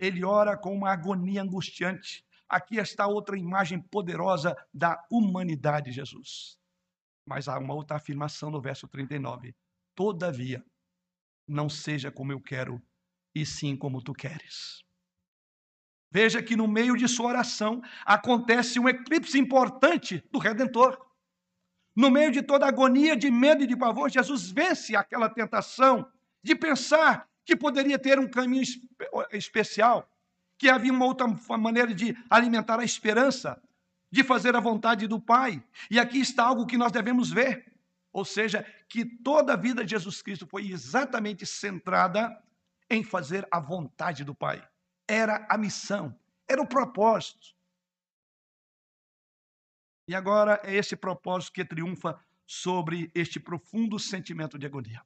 [0.00, 2.26] Ele ora com uma agonia angustiante.
[2.48, 6.58] Aqui está outra imagem poderosa da humanidade de Jesus.
[7.26, 9.54] Mas há uma outra afirmação no verso 39.
[9.94, 10.64] Todavia,
[11.46, 12.82] não seja como eu quero,
[13.34, 14.82] e sim como tu queres.
[16.10, 20.96] Veja que no meio de sua oração acontece um eclipse importante do Redentor.
[21.96, 26.08] No meio de toda a agonia de medo e de pavor, Jesus vence aquela tentação
[26.42, 28.62] de pensar que poderia ter um caminho
[29.32, 30.08] especial,
[30.58, 31.26] que havia uma outra
[31.58, 33.60] maneira de alimentar a esperança,
[34.14, 35.60] de fazer a vontade do Pai.
[35.90, 37.74] E aqui está algo que nós devemos ver.
[38.12, 42.40] Ou seja, que toda a vida de Jesus Cristo foi exatamente centrada
[42.88, 44.64] em fazer a vontade do Pai.
[45.08, 46.16] Era a missão,
[46.48, 47.56] era o propósito.
[50.06, 55.04] E agora é esse propósito que triunfa sobre este profundo sentimento de agonia.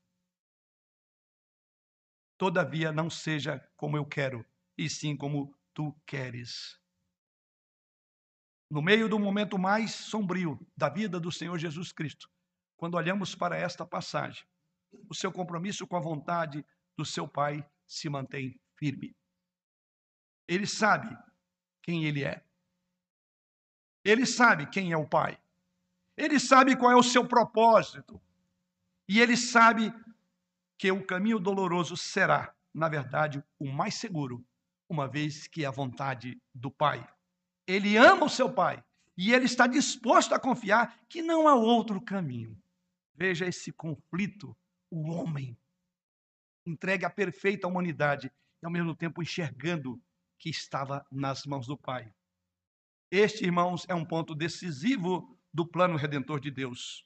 [2.37, 4.44] Todavia, não seja como eu quero,
[4.77, 6.79] e sim como tu queres.
[8.70, 12.28] No meio do momento mais sombrio da vida do Senhor Jesus Cristo,
[12.76, 14.44] quando olhamos para esta passagem,
[15.09, 16.64] o seu compromisso com a vontade
[16.96, 19.16] do seu Pai se mantém firme.
[20.46, 21.16] Ele sabe
[21.83, 22.44] quem ele é.
[24.04, 25.38] Ele sabe quem é o Pai.
[26.16, 28.20] Ele sabe qual é o seu propósito.
[29.09, 29.92] E ele sabe
[30.76, 34.44] que o caminho doloroso será, na verdade, o mais seguro,
[34.88, 37.07] uma vez que é a vontade do Pai.
[37.68, 38.83] Ele ama o seu Pai
[39.14, 42.59] e ele está disposto a confiar que não há outro caminho.
[43.14, 44.57] Veja esse conflito,
[44.90, 45.54] o homem
[46.64, 50.00] entregue à perfeita humanidade e ao mesmo tempo enxergando
[50.38, 52.11] que estava nas mãos do Pai.
[53.11, 57.04] Este, irmãos, é um ponto decisivo do plano redentor de Deus.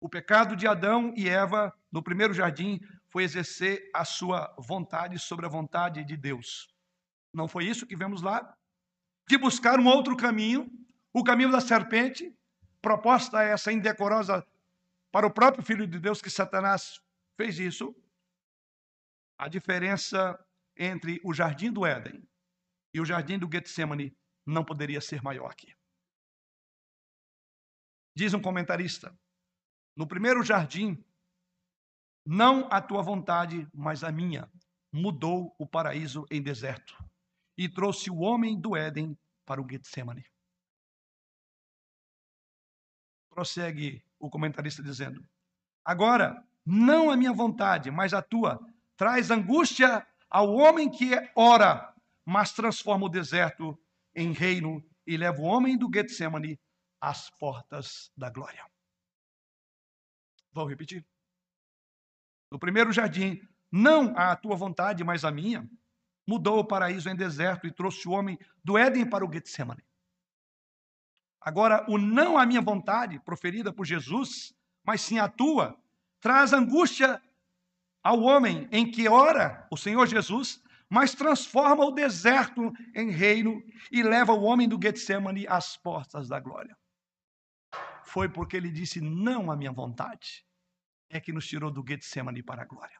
[0.00, 5.44] O pecado de Adão e Eva no primeiro jardim foi exercer a sua vontade sobre
[5.44, 6.72] a vontade de Deus.
[7.32, 8.56] Não foi isso que vemos lá?
[9.30, 10.68] De buscar um outro caminho,
[11.12, 12.36] o caminho da serpente,
[12.82, 14.44] proposta essa indecorosa
[15.12, 17.00] para o próprio Filho de Deus que Satanás
[17.36, 17.94] fez isso.
[19.38, 20.36] A diferença
[20.76, 22.28] entre o jardim do Éden
[22.92, 24.12] e o jardim do Getsemane
[24.44, 25.72] não poderia ser maior aqui.
[28.16, 29.16] Diz um comentarista:
[29.96, 31.04] no primeiro jardim,
[32.26, 34.50] não a tua vontade, mas a minha,
[34.92, 36.98] mudou o paraíso em deserto
[37.56, 40.24] e trouxe o homem do Éden para o Getsemane.
[43.28, 45.26] Prossegue o comentarista dizendo:
[45.84, 48.60] Agora, não a minha vontade, mas a tua,
[48.96, 53.78] traz angústia ao homem que ora, mas transforma o deserto
[54.14, 56.60] em reino e leva o homem do Getsemane
[57.00, 58.64] às portas da glória.
[60.52, 61.06] Vou repetir.
[62.50, 65.68] No primeiro jardim, não a tua vontade, mas a minha,
[66.30, 69.84] mudou o paraíso em deserto e trouxe o homem do Éden para o Getsemane.
[71.40, 75.76] Agora, o não a minha vontade, proferida por Jesus, mas sim a tua,
[76.20, 77.20] traz angústia
[78.02, 80.62] ao homem em que ora o Senhor Jesus
[80.92, 83.62] mas transforma o deserto em reino
[83.92, 86.76] e leva o homem do Getsemane às portas da glória.
[88.02, 90.44] Foi porque ele disse não à minha vontade,
[91.08, 92.99] é que nos tirou do Getsemane para a glória.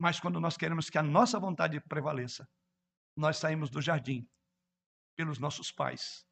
[0.00, 2.48] Mas quando nós queremos que a nossa vontade prevaleça,
[3.14, 4.26] nós saímos do jardim
[5.14, 6.26] pelos nossos pais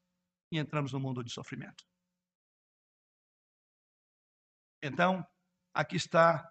[0.51, 1.85] e entramos no mundo de sofrimento.
[4.83, 5.23] Então,
[5.75, 6.51] aqui está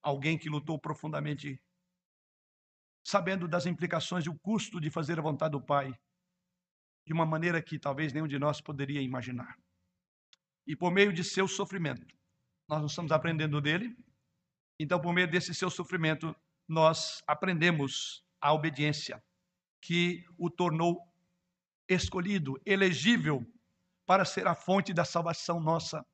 [0.00, 1.60] alguém que lutou profundamente
[3.04, 5.92] sabendo das implicações e o custo de fazer a vontade do Pai
[7.04, 9.58] de uma maneira que talvez nenhum de nós poderia imaginar.
[10.66, 12.06] E por meio de seu sofrimento,
[12.68, 13.94] nós não estamos aprendendo dele,
[14.78, 16.34] então por meio desse seu sofrimento,
[16.68, 19.22] nós aprendemos a obediência,
[19.80, 21.00] que o tornou
[21.88, 23.44] escolhido, elegível
[24.06, 26.04] para ser a fonte da salvação nossa,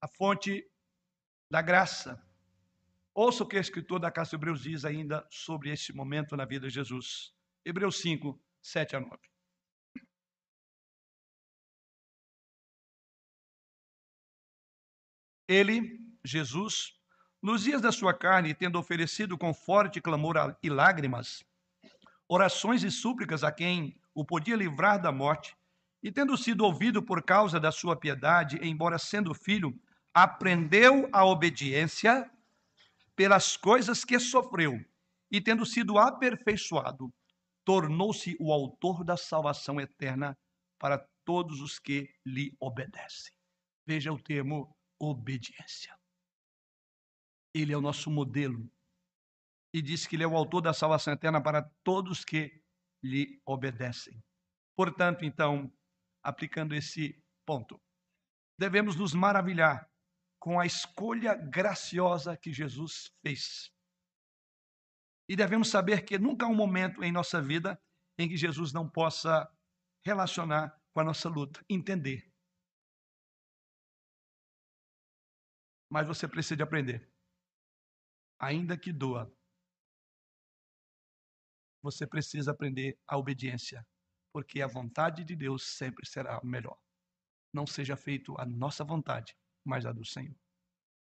[0.00, 0.66] a fonte
[1.50, 2.22] da graça,
[3.20, 6.44] Ouça o que o escritor da Casa de Hebreus diz ainda sobre esse momento na
[6.44, 7.34] vida de Jesus.
[7.64, 9.18] Hebreus 5, 7 a 9.
[15.48, 16.97] Ele, Jesus,
[17.48, 21.42] nos dias da sua carne, tendo oferecido com forte clamor e lágrimas,
[22.28, 25.56] orações e súplicas a quem o podia livrar da morte,
[26.02, 29.74] e tendo sido ouvido por causa da sua piedade, embora sendo filho,
[30.12, 32.30] aprendeu a obediência
[33.16, 34.78] pelas coisas que sofreu
[35.30, 37.10] e tendo sido aperfeiçoado,
[37.64, 40.36] tornou-se o autor da salvação eterna
[40.78, 43.32] para todos os que lhe obedecem.
[43.86, 45.97] Veja o termo obediência.
[47.60, 48.70] Ele é o nosso modelo
[49.72, 52.62] e diz que ele é o autor da salvação eterna para todos que
[53.02, 54.22] lhe obedecem.
[54.76, 55.72] Portanto, então,
[56.22, 57.80] aplicando esse ponto,
[58.58, 59.90] devemos nos maravilhar
[60.40, 63.72] com a escolha graciosa que Jesus fez.
[65.28, 67.80] E devemos saber que nunca há um momento em nossa vida
[68.18, 69.48] em que Jesus não possa
[70.04, 72.32] relacionar com a nossa luta, entender.
[75.90, 77.08] Mas você precisa de aprender.
[78.38, 79.32] Ainda que doa,
[81.82, 83.86] você precisa aprender a obediência,
[84.32, 86.76] porque a vontade de Deus sempre será melhor.
[87.52, 90.36] Não seja feito a nossa vontade, mas a do Senhor.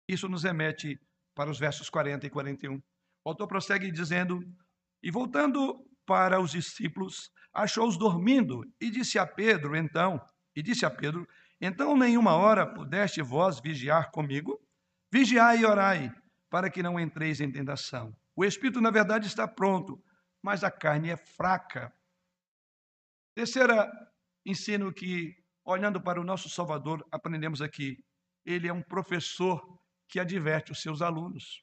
[0.08, 1.00] Isso nos remete
[1.36, 2.76] para os versos 40 e 41.
[2.76, 2.82] O
[3.30, 4.42] autor prossegue dizendo:
[5.04, 10.20] E voltando para os discípulos, achou-os dormindo e disse a Pedro, então,
[10.56, 11.28] e disse a Pedro:
[11.60, 14.60] Então nenhuma hora pudeste vós vigiar comigo?
[15.12, 16.12] Vigiai e orai,
[16.50, 18.16] para que não entreis em tentação.
[18.36, 20.02] O espírito, na verdade, está pronto,
[20.42, 21.94] mas a carne é fraca.
[23.36, 23.90] Terceira
[24.46, 28.04] ensino que, olhando para o nosso Salvador, aprendemos aqui.
[28.46, 29.62] Ele é um professor
[30.08, 31.62] que adverte os seus alunos.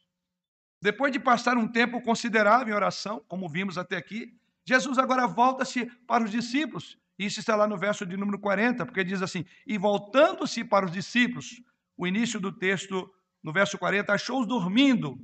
[0.80, 5.86] Depois de passar um tempo considerável em oração, como vimos até aqui, Jesus agora volta-se
[6.06, 6.98] para os discípulos.
[7.18, 10.92] Isso está lá no verso de número 40, porque diz assim: E voltando-se para os
[10.92, 11.62] discípulos,
[11.96, 13.10] o início do texto,
[13.46, 15.16] no verso 40, achou-os dormindo.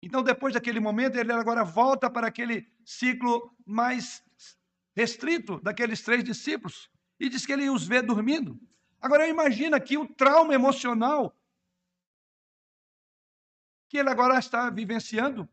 [0.00, 4.22] Então, depois daquele momento, ele agora volta para aquele ciclo mais
[4.94, 8.56] restrito daqueles três discípulos e diz que ele os vê dormindo.
[9.00, 11.36] Agora, imagina aqui o trauma emocional
[13.88, 15.48] que ele agora está vivenciando.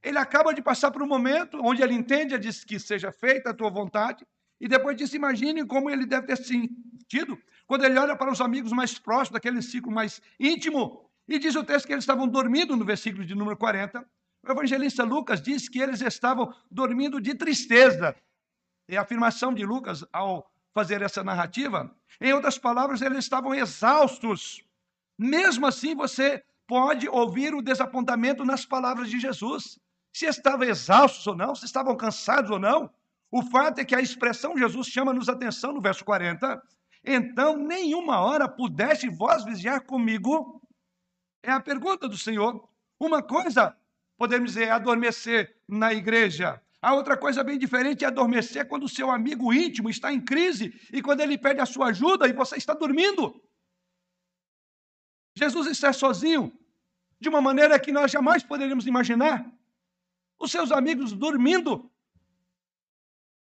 [0.00, 3.54] Ele acaba de passar por um momento onde ele entende diz que seja feita a
[3.54, 4.24] tua vontade,
[4.60, 7.36] e depois disso, imagine como ele deve ter sentido
[7.68, 11.62] quando ele olha para os amigos mais próximos, daquele ciclo mais íntimo, e diz o
[11.62, 14.04] texto que eles estavam dormindo no versículo de número 40.
[14.42, 18.16] O evangelista Lucas diz que eles estavam dormindo de tristeza.
[18.88, 21.94] É a afirmação de Lucas ao fazer essa narrativa.
[22.18, 24.64] Em outras palavras, eles estavam exaustos.
[25.18, 29.78] Mesmo assim, você pode ouvir o desapontamento nas palavras de Jesus.
[30.10, 32.90] Se estavam exaustos ou não, se estavam cansados ou não.
[33.30, 36.62] O fato é que a expressão Jesus chama-nos atenção no verso 40.
[37.10, 40.60] Então, nenhuma hora pudeste vós vigiar comigo?
[41.42, 42.68] É a pergunta do Senhor.
[43.00, 43.74] Uma coisa,
[44.18, 46.62] podemos dizer, é adormecer na igreja.
[46.82, 50.78] A outra coisa bem diferente é adormecer quando o seu amigo íntimo está em crise
[50.92, 53.42] e quando ele pede a sua ajuda e você está dormindo.
[55.34, 56.52] Jesus está sozinho,
[57.18, 59.50] de uma maneira que nós jamais poderíamos imaginar.
[60.38, 61.90] Os seus amigos dormindo.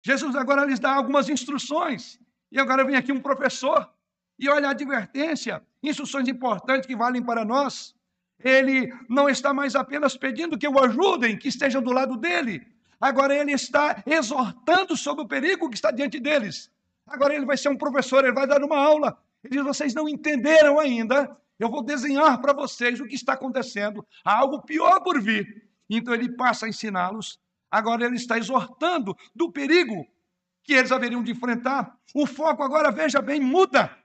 [0.06, 2.18] Jesus agora lhes dá algumas instruções.
[2.52, 3.90] E agora vem aqui um professor.
[4.38, 7.96] E olha a advertência, instruções importantes que valem para nós.
[8.44, 12.68] Ele não está mais apenas pedindo que o ajudem, que estejam do lado dele.
[13.00, 16.72] Agora ele está exortando sobre o perigo que está diante deles.
[17.06, 19.18] Agora ele vai ser um professor, ele vai dar uma aula.
[19.44, 24.04] Ele diz: vocês não entenderam ainda eu vou desenhar para vocês o que está acontecendo,
[24.26, 25.70] há algo pior por vir.
[25.88, 27.40] Então ele passa a ensiná-los.
[27.70, 30.08] Agora ele está exortando do perigo
[30.63, 31.97] que eles haveriam de enfrentar.
[32.13, 33.95] O foco agora, veja bem, muda.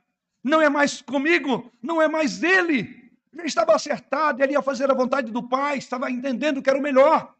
[0.42, 3.12] Não é mais comigo, não é mais ele.
[3.34, 6.82] Já estava acertado, ele ia fazer a vontade do Pai, estava entendendo que era o
[6.82, 7.34] melhor.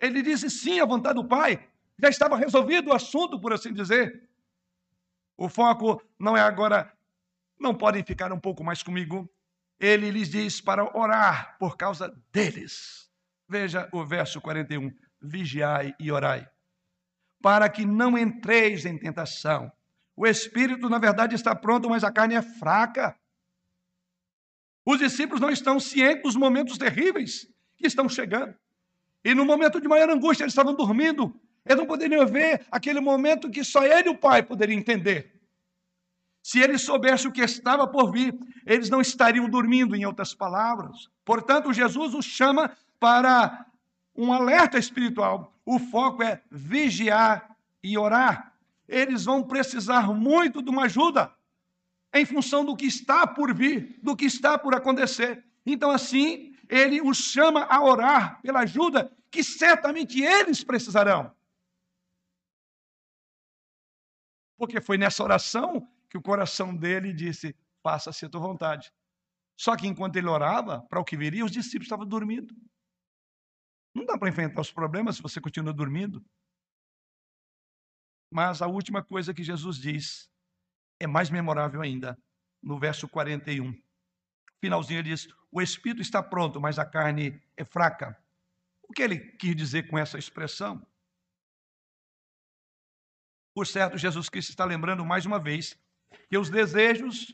[0.00, 1.66] Ele disse sim à vontade do Pai,
[1.98, 4.28] já estava resolvido o assunto, por assim dizer.
[5.36, 6.92] O foco não é agora
[7.58, 9.28] não podem ficar um pouco mais comigo?
[9.78, 13.10] Ele lhes diz para orar por causa deles.
[13.48, 14.92] Veja o verso 41.
[15.20, 16.46] Vigiai e orai,
[17.44, 19.70] para que não entreis em tentação.
[20.16, 23.14] O espírito, na verdade, está pronto, mas a carne é fraca.
[24.82, 28.54] Os discípulos não estão cientes dos momentos terríveis que estão chegando.
[29.22, 31.38] E no momento de maior angústia, eles estavam dormindo.
[31.66, 35.38] Eles não poderiam ver aquele momento que só ele e o Pai poderiam entender.
[36.42, 41.10] Se eles soubessem o que estava por vir, eles não estariam dormindo, em outras palavras.
[41.26, 43.66] Portanto, Jesus os chama para
[44.16, 45.53] um alerta espiritual.
[45.64, 48.54] O foco é vigiar e orar.
[48.86, 51.34] Eles vão precisar muito de uma ajuda
[52.12, 55.44] em função do que está por vir, do que está por acontecer.
[55.66, 61.34] Então, assim, ele os chama a orar pela ajuda que certamente eles precisarão.
[64.56, 68.92] Porque foi nessa oração que o coração dele disse: Faça-se a tua vontade.
[69.56, 72.54] Só que enquanto ele orava, para o que viria, os discípulos estavam dormindo.
[73.94, 76.24] Não dá para enfrentar os problemas se você continua dormindo.
[78.30, 80.28] Mas a última coisa que Jesus diz
[80.98, 82.18] é mais memorável ainda,
[82.62, 83.72] no verso 41.
[84.60, 88.18] Finalzinho ele diz: O espírito está pronto, mas a carne é fraca.
[88.82, 90.84] O que ele quis dizer com essa expressão?
[93.54, 95.78] Por certo, Jesus Cristo está lembrando mais uma vez
[96.28, 97.32] que os desejos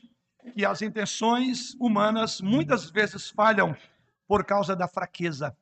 [0.55, 3.75] e as intenções humanas muitas vezes falham
[4.27, 5.57] por causa da fraqueza.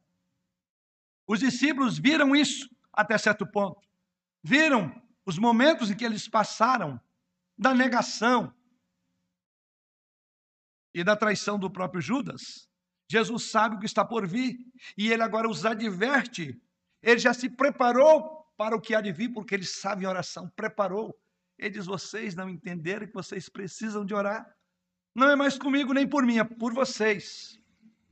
[1.30, 3.88] Os discípulos viram isso até certo ponto.
[4.44, 4.92] Viram
[5.24, 7.00] os momentos em que eles passaram
[7.56, 8.52] da negação
[10.92, 12.68] e da traição do próprio Judas.
[13.08, 14.58] Jesus sabe o que está por vir
[14.98, 16.60] e ele agora os adverte.
[17.00, 20.50] Ele já se preparou para o que há de vir, porque ele sabe a oração,
[20.56, 21.16] preparou.
[21.60, 24.52] Ele diz: vocês não entenderam que vocês precisam de orar.
[25.14, 27.62] Não é mais comigo nem por mim, é por vocês.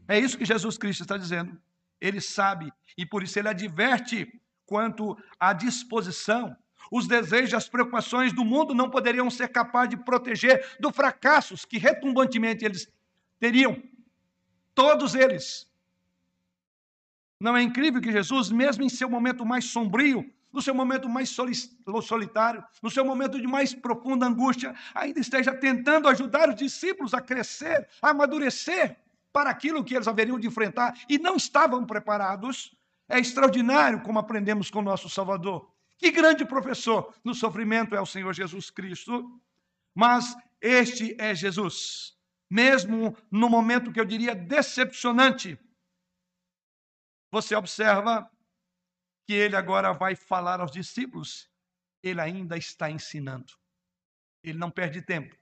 [0.07, 1.59] É isso que Jesus Cristo está dizendo.
[1.99, 4.27] Ele sabe e por isso ele adverte
[4.65, 6.55] quanto à disposição.
[6.91, 11.77] Os desejos, as preocupações do mundo não poderiam ser capazes de proteger do fracassos que
[11.77, 12.91] retumbantemente eles
[13.39, 13.81] teriam.
[14.73, 15.67] Todos eles.
[17.39, 21.29] Não é incrível que Jesus, mesmo em seu momento mais sombrio, no seu momento mais
[21.29, 27.21] solitário, no seu momento de mais profunda angústia, ainda esteja tentando ajudar os discípulos a
[27.21, 28.97] crescer, a amadurecer
[29.37, 32.75] para aquilo que eles haveriam de enfrentar e não estavam preparados.
[33.07, 35.71] É extraordinário como aprendemos com o nosso Salvador.
[35.95, 39.39] Que grande professor no sofrimento é o Senhor Jesus Cristo.
[39.93, 42.17] Mas este é Jesus.
[42.49, 45.55] Mesmo no momento que eu diria decepcionante,
[47.31, 48.27] você observa
[49.27, 51.47] que ele agora vai falar aos discípulos,
[52.01, 53.53] ele ainda está ensinando.
[54.43, 55.37] Ele não perde tempo.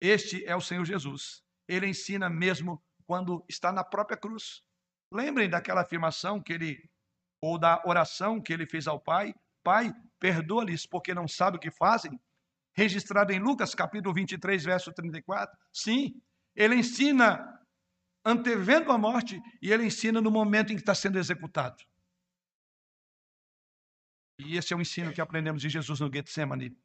[0.00, 1.46] Este é o Senhor Jesus.
[1.68, 4.62] Ele ensina mesmo quando está na própria cruz.
[5.12, 6.90] Lembrem daquela afirmação que ele,
[7.40, 11.70] ou da oração que ele fez ao Pai: Pai, perdoa-lhes porque não sabem o que
[11.70, 12.18] fazem.
[12.74, 15.58] Registrado em Lucas capítulo 23, verso 34.
[15.72, 16.20] Sim,
[16.54, 17.58] ele ensina
[18.24, 21.82] antevendo a morte e ele ensina no momento em que está sendo executado.
[24.40, 26.76] E esse é o ensino que aprendemos de Jesus no Getsemane.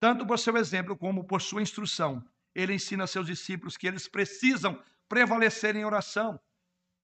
[0.00, 2.24] Tanto por seu exemplo como por sua instrução,
[2.54, 6.38] ele ensina a seus discípulos que eles precisam prevalecer em oração.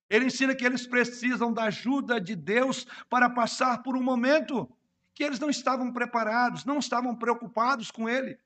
[0.09, 4.69] Ele ensina que eles precisam da ajuda de Deus para passar por um momento
[5.13, 8.37] que eles não estavam preparados, não estavam preocupados com ele.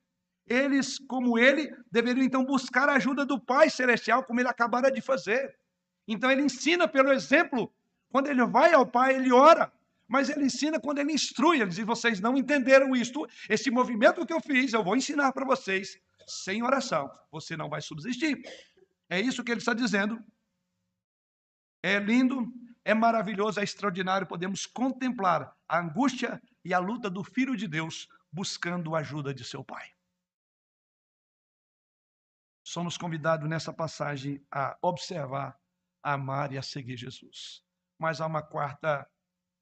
[0.46, 5.00] Eles, como ele, deveriam então buscar a ajuda do Pai Celestial, como ele acabara de
[5.00, 5.56] fazer.
[6.06, 7.72] Então ele ensina pelo exemplo.
[8.10, 9.72] Quando ele vai ao Pai, ele ora.
[10.06, 11.60] Mas ele ensina quando ele instrui.
[11.60, 15.44] Ele diz: vocês não entenderam isto, esse movimento que eu fiz, eu vou ensinar para
[15.44, 15.98] vocês.
[16.26, 18.40] Sem oração, você não vai subsistir.
[19.08, 20.18] É isso que ele está dizendo.
[21.82, 22.52] É lindo,
[22.84, 24.26] é maravilhoso, é extraordinário.
[24.26, 29.44] Podemos contemplar a angústia e a luta do Filho de Deus buscando a ajuda de
[29.44, 29.88] seu Pai.
[32.64, 35.56] Somos convidados nessa passagem a observar,
[36.02, 37.62] a amar e a seguir Jesus.
[37.96, 39.08] Mas há uma quarta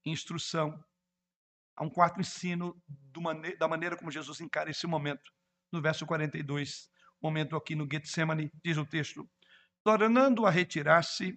[0.07, 0.83] instrução,
[1.77, 2.83] há um quarto ensino
[3.19, 5.31] mane da maneira como Jesus encara esse momento.
[5.75, 6.89] No verso 42,
[7.21, 9.29] momento aqui no Getsemane, diz o texto:
[9.83, 11.37] Tornando a retirar-se,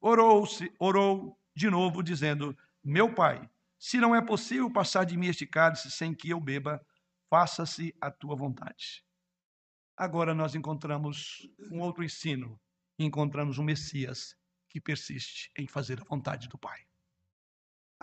[0.00, 5.44] orou-se, orou de novo, dizendo: Meu pai, se não é possível passar de mim este
[5.44, 6.80] cálice sem que eu beba,
[7.28, 9.04] faça-se a tua vontade.
[9.96, 12.60] Agora nós encontramos um outro ensino,
[12.96, 14.36] encontramos um Messias
[14.70, 16.86] que persiste em fazer a vontade do Pai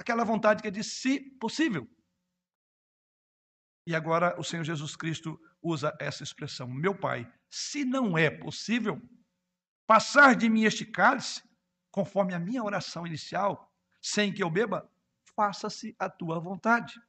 [0.01, 1.87] aquela vontade que é de se possível.
[3.85, 9.01] E agora o Senhor Jesus Cristo usa essa expressão: Meu Pai, se não é possível
[9.87, 11.43] passar de mim este cálice,
[11.89, 14.89] conforme a minha oração inicial, sem que eu beba,
[15.35, 16.99] faça-se a tua vontade.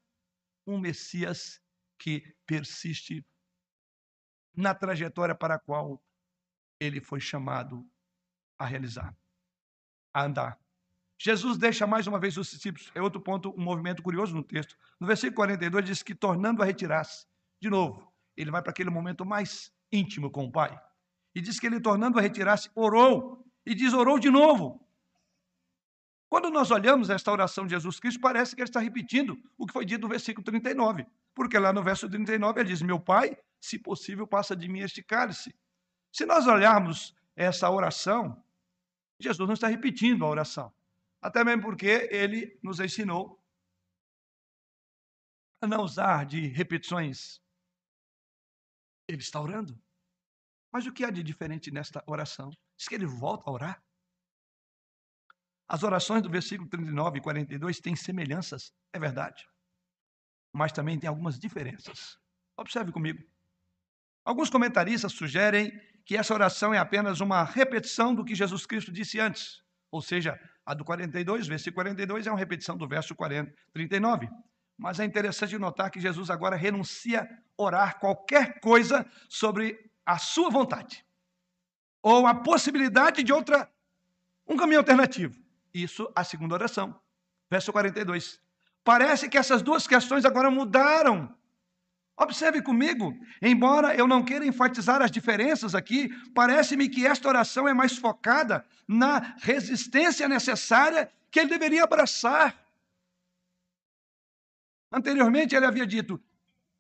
[0.66, 1.60] Um Messias
[1.98, 3.24] que persiste
[4.54, 6.02] na trajetória para a qual
[6.78, 7.88] ele foi chamado
[8.58, 9.16] a realizar,
[10.12, 10.61] a andar.
[11.24, 14.76] Jesus deixa mais uma vez os discípulos, é outro ponto, um movimento curioso no texto.
[14.98, 17.26] No versículo 42 diz que tornando a retirar-se,
[17.60, 20.76] de novo, ele vai para aquele momento mais íntimo com o Pai.
[21.32, 24.84] E diz que ele tornando a retirar-se, orou, e diz orou de novo.
[26.28, 29.72] Quando nós olhamos esta oração de Jesus Cristo, parece que ele está repetindo o que
[29.72, 31.06] foi dito no versículo 39.
[31.36, 35.04] Porque lá no verso 39 ele diz: Meu Pai, se possível, passa de mim este
[35.04, 35.54] cálice.
[36.10, 38.42] Se nós olharmos essa oração,
[39.20, 40.72] Jesus não está repetindo a oração.
[41.22, 43.40] Até mesmo porque ele nos ensinou
[45.60, 47.40] a não usar de repetições.
[49.08, 49.80] Ele está orando.
[50.72, 52.50] Mas o que há de diferente nesta oração?
[52.76, 53.84] Diz que ele volta a orar.
[55.68, 59.48] As orações do versículo 39 e 42 têm semelhanças, é verdade.
[60.52, 62.18] Mas também tem algumas diferenças.
[62.56, 63.22] Observe comigo.
[64.24, 65.70] Alguns comentaristas sugerem
[66.04, 69.61] que essa oração é apenas uma repetição do que Jesus Cristo disse antes.
[69.92, 74.28] Ou seja, a do 42, versículo 42 é uma repetição do verso 40, 39.
[74.78, 80.50] Mas é interessante notar que Jesus agora renuncia a orar qualquer coisa sobre a sua
[80.50, 81.04] vontade
[82.02, 83.70] ou a possibilidade de outra
[84.48, 85.38] um caminho alternativo.
[85.72, 86.98] Isso a segunda oração.
[87.50, 88.40] Verso 42.
[88.82, 91.32] Parece que essas duas questões agora mudaram
[92.16, 97.72] Observe comigo, embora eu não queira enfatizar as diferenças aqui, parece-me que esta oração é
[97.72, 102.54] mais focada na resistência necessária que ele deveria abraçar.
[104.92, 106.22] Anteriormente ele havia dito,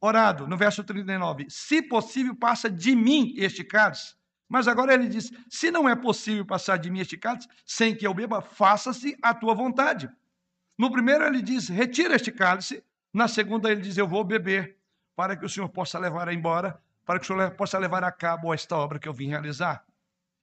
[0.00, 4.14] orado, no verso 39, se possível, passa de mim este cálice.
[4.52, 8.06] Mas agora ele diz: se não é possível passar de mim este cálice, sem que
[8.06, 10.10] eu beba, faça-se a tua vontade.
[10.76, 12.84] No primeiro ele diz: retira este cálice.
[13.14, 14.76] Na segunda ele diz: eu vou beber,
[15.14, 18.52] para que o Senhor possa levar embora, para que o Senhor possa levar a cabo
[18.52, 19.86] esta obra que eu vim realizar.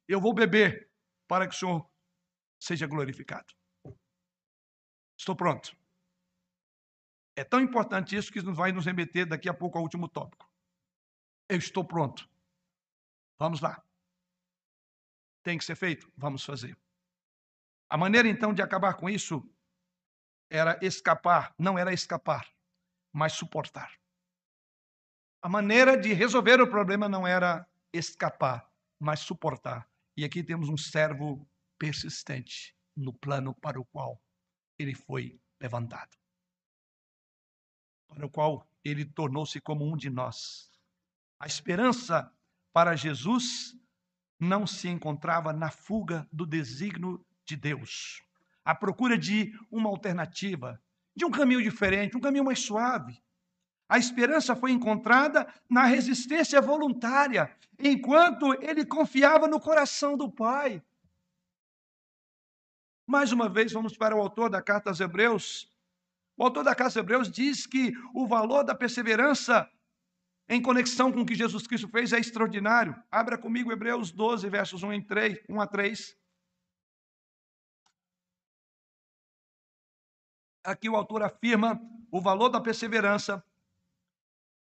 [0.07, 0.89] Eu vou beber,
[1.27, 1.89] para que o Senhor
[2.59, 3.53] seja glorificado.
[5.17, 5.75] Estou pronto.
[7.35, 10.49] É tão importante isso que vai nos remeter daqui a pouco ao último tópico.
[11.47, 12.29] Eu estou pronto.
[13.37, 13.83] Vamos lá
[15.43, 16.77] tem que ser feito, vamos fazer.
[17.89, 19.43] A maneira então de acabar com isso
[20.49, 22.47] era escapar, não era escapar,
[23.11, 23.98] mas suportar.
[25.41, 28.69] A maneira de resolver o problema não era escapar,
[28.99, 29.89] mas suportar.
[30.17, 34.21] E aqui temos um servo persistente no plano para o qual
[34.77, 36.17] ele foi levantado,
[38.07, 40.69] para o qual ele tornou-se como um de nós.
[41.39, 42.29] A esperança
[42.73, 43.77] para Jesus
[44.37, 48.21] não se encontrava na fuga do desígnio de Deus,
[48.63, 50.81] à procura de uma alternativa,
[51.15, 53.21] de um caminho diferente, um caminho mais suave.
[53.89, 60.81] A esperança foi encontrada na resistência voluntária, enquanto ele confiava no coração do Pai.
[63.07, 65.67] Mais uma vez, vamos para o autor da carta aos Hebreus.
[66.37, 69.67] O autor da carta aos Hebreus diz que o valor da perseverança
[70.49, 72.95] em conexão com o que Jesus Cristo fez, é extraordinário.
[73.11, 76.17] Abra comigo Hebreus 12, versos 1, 3, 1 a 3.
[80.63, 81.79] Aqui o autor afirma
[82.11, 83.43] o valor da perseverança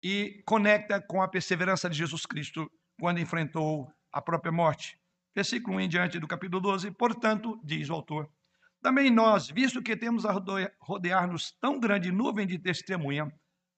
[0.04, 2.70] e conecta com a perseverança de Jesus Cristo
[3.00, 4.98] quando enfrentou a própria morte.
[5.36, 6.92] Versículo 1 em diante do capítulo 12.
[6.92, 8.30] Portanto, diz o autor,
[8.82, 10.32] também nós, visto que temos a
[10.80, 13.28] rodear-nos tão grande nuvem de testemunha,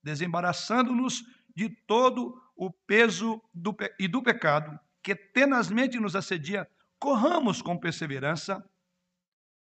[0.04, 1.24] desembaraçando-nos
[1.56, 6.68] de todo o peso do, e do pecado que tenazmente nos assedia,
[7.00, 8.62] corramos com perseverança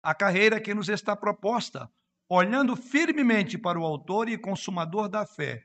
[0.00, 1.90] a carreira que nos está proposta,
[2.28, 5.64] olhando firmemente para o Autor e Consumador da fé,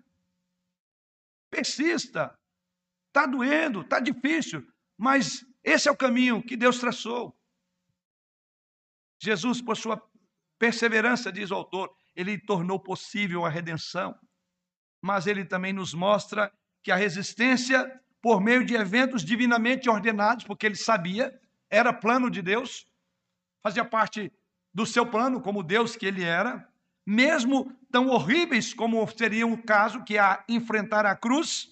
[1.51, 2.35] persista.
[3.09, 4.65] Está doendo, está difícil,
[4.97, 7.37] mas esse é o caminho que Deus traçou.
[9.21, 10.01] Jesus, por sua
[10.57, 14.17] perseverança, diz o autor, ele tornou possível a redenção
[15.01, 20.65] mas ele também nos mostra que a resistência, por meio de eventos divinamente ordenados, porque
[20.65, 21.33] ele sabia,
[21.69, 22.85] era plano de Deus,
[23.63, 24.31] fazia parte
[24.73, 26.67] do seu plano, como Deus que ele era,
[27.05, 31.69] mesmo tão horríveis como seria o caso que é enfrentar a cruz,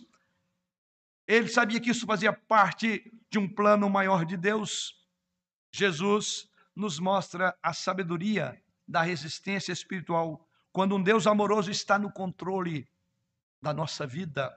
[1.27, 4.95] ele sabia que isso fazia parte de um plano maior de Deus.
[5.71, 12.87] Jesus nos mostra a sabedoria da resistência espiritual, quando um Deus amoroso está no controle
[13.61, 14.51] da nossa vida.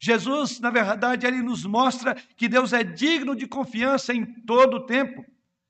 [0.00, 4.86] Jesus, na verdade, ele nos mostra que Deus é digno de confiança em todo o
[4.86, 5.24] tempo.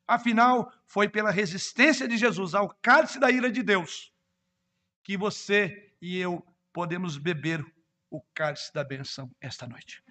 [0.08, 4.13] Afinal, foi pela resistência de Jesus ao cálice da ira de Deus
[5.04, 7.64] que você e eu podemos beber
[8.10, 10.02] o cálice da benção esta noite.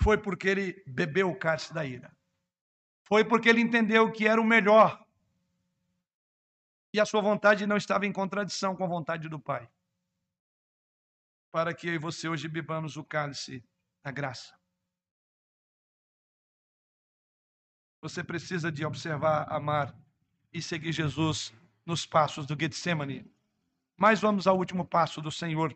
[0.00, 2.16] Foi porque ele bebeu o cálice da ira.
[3.02, 5.04] Foi porque ele entendeu que era o melhor.
[6.92, 9.68] E a sua vontade não estava em contradição com a vontade do Pai
[11.56, 13.64] para que eu e você hoje bebamos o cálice
[14.04, 14.54] da graça.
[18.02, 19.98] Você precisa de observar, amar
[20.52, 21.54] e seguir Jesus
[21.86, 23.24] nos passos do Getsemane.
[23.96, 25.74] Mas vamos ao último passo do Senhor.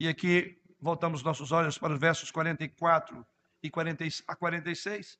[0.00, 3.24] E aqui voltamos nossos olhos para os versos 44
[3.62, 5.18] e 40 a 46.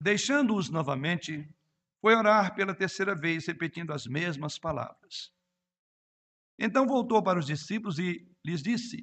[0.00, 1.48] Deixando-os novamente,
[2.00, 5.32] foi orar pela terceira vez, repetindo as mesmas palavras.
[6.58, 9.00] Então voltou para os discípulos e lhes disse: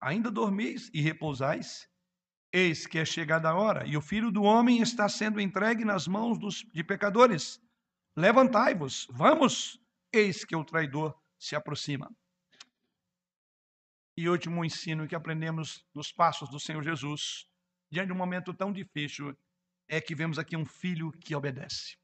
[0.00, 1.88] Ainda dormis e repousais?
[2.56, 6.06] Eis que é chegada a hora, e o filho do homem está sendo entregue nas
[6.06, 7.60] mãos dos, de pecadores.
[8.16, 9.82] Levantai-vos, vamos,
[10.12, 12.08] eis que o traidor se aproxima.
[14.16, 17.48] e último ensino que aprendemos nos passos do Senhor Jesus,
[17.90, 19.36] diante de um momento tão difícil,
[19.88, 21.96] é que vemos aqui um filho que obedece.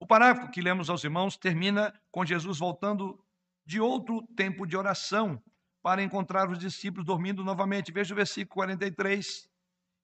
[0.00, 3.22] O parágrafo que lemos aos irmãos termina com Jesus voltando
[3.66, 5.38] de outro tempo de oração
[5.82, 7.92] para encontrar os discípulos dormindo novamente.
[7.92, 9.50] Veja o versículo 43.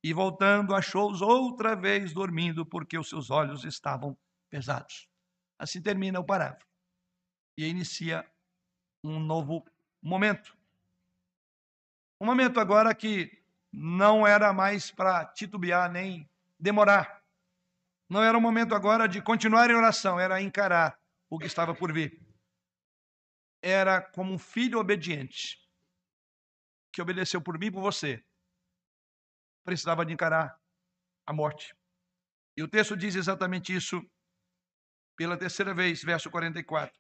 [0.03, 4.16] E voltando, achou-os outra vez dormindo, porque os seus olhos estavam
[4.51, 5.09] pesados.
[5.59, 6.66] Assim termina o parágrafo.
[7.57, 8.29] E inicia
[9.05, 9.64] um novo
[10.03, 10.57] momento.
[12.20, 17.22] Um momento agora que não era mais para titubear nem demorar.
[18.09, 20.99] Não era o momento agora de continuar em oração, era encarar
[21.29, 22.20] o que estava por vir.
[23.62, 25.68] Era como um filho obediente
[26.99, 28.20] que obedeceu por mim e por você.
[29.64, 30.59] Precisava de encarar
[31.24, 31.72] a morte.
[32.57, 34.03] E o texto diz exatamente isso
[35.16, 36.92] pela terceira vez, verso 44.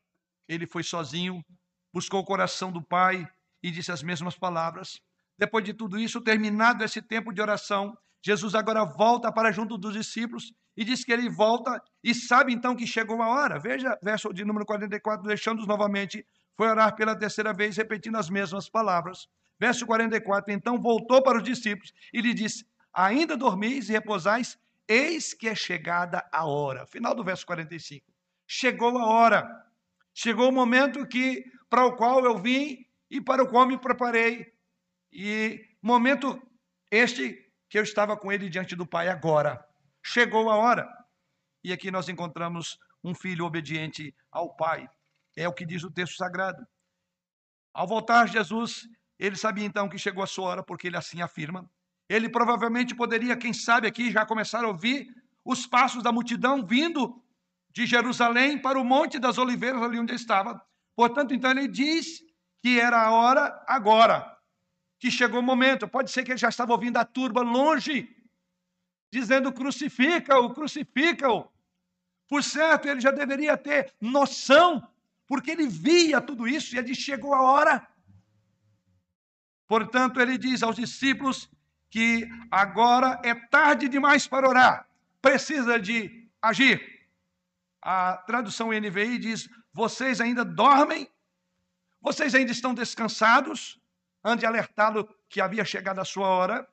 [0.46, 1.44] Ele foi sozinho,
[1.92, 3.28] buscou o coração do Pai
[3.60, 5.00] e disse as mesmas palavras.
[5.36, 7.92] Depois de tudo isso, terminado esse tempo de oração,
[8.24, 12.76] Jesus agora volta para junto dos discípulos e diz que ele volta e sabe então
[12.76, 13.58] que chegou a hora.
[13.58, 16.24] Veja, verso de número 44, deixando-os novamente,
[16.56, 19.26] foi orar pela terceira vez, repetindo as mesmas palavras.
[19.58, 24.58] Verso 44, então voltou para os discípulos e lhe disse: Ainda dormis e repousais?
[24.86, 26.86] Eis que é chegada a hora.
[26.86, 28.06] Final do verso 45.
[28.46, 29.66] Chegou a hora.
[30.14, 34.52] Chegou o momento que para o qual eu vim e para o qual me preparei.
[35.12, 36.40] E momento
[36.90, 39.62] este que eu estava com ele diante do Pai agora.
[40.02, 40.88] Chegou a hora.
[41.62, 44.88] E aqui nós encontramos um filho obediente ao Pai.
[45.36, 46.66] É o que diz o texto sagrado.
[47.74, 48.88] Ao voltar Jesus,
[49.18, 51.68] ele sabia então que chegou a sua hora, porque ele assim afirma.
[52.08, 55.08] Ele provavelmente poderia, quem sabe aqui, já começar a ouvir
[55.44, 57.22] os passos da multidão vindo
[57.70, 60.62] de Jerusalém para o Monte das Oliveiras, ali onde estava.
[60.96, 62.22] Portanto, então ele diz
[62.62, 64.36] que era a hora agora
[64.98, 65.86] que chegou o momento.
[65.86, 68.08] Pode ser que ele já estava ouvindo a turba longe,
[69.12, 71.48] dizendo: crucifica-o, crucifica-o.
[72.28, 74.86] Por certo, ele já deveria ter noção,
[75.26, 77.88] porque ele via tudo isso e ele chegou a hora.
[79.68, 81.48] Portanto, ele diz aos discípulos
[81.90, 84.88] que agora é tarde demais para orar,
[85.22, 87.06] precisa de agir.
[87.80, 91.08] A tradução NVI diz: vocês ainda dormem?
[92.00, 93.78] Vocês ainda estão descansados?
[94.24, 96.68] antes de alertá-lo que havia chegado a sua hora,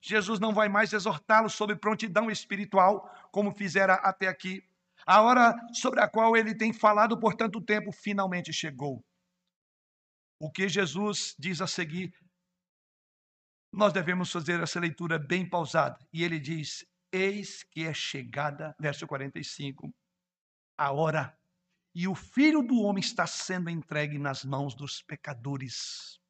[0.00, 4.64] Jesus não vai mais exortá-lo sobre prontidão espiritual, como fizera até aqui.
[5.06, 9.04] A hora sobre a qual ele tem falado por tanto tempo finalmente chegou.
[10.38, 12.14] O que Jesus diz a seguir,
[13.72, 15.98] nós devemos fazer essa leitura bem pausada.
[16.12, 19.92] E ele diz: Eis que é chegada, verso 45,
[20.78, 21.36] a hora,
[21.94, 26.20] e o filho do homem está sendo entregue nas mãos dos pecadores.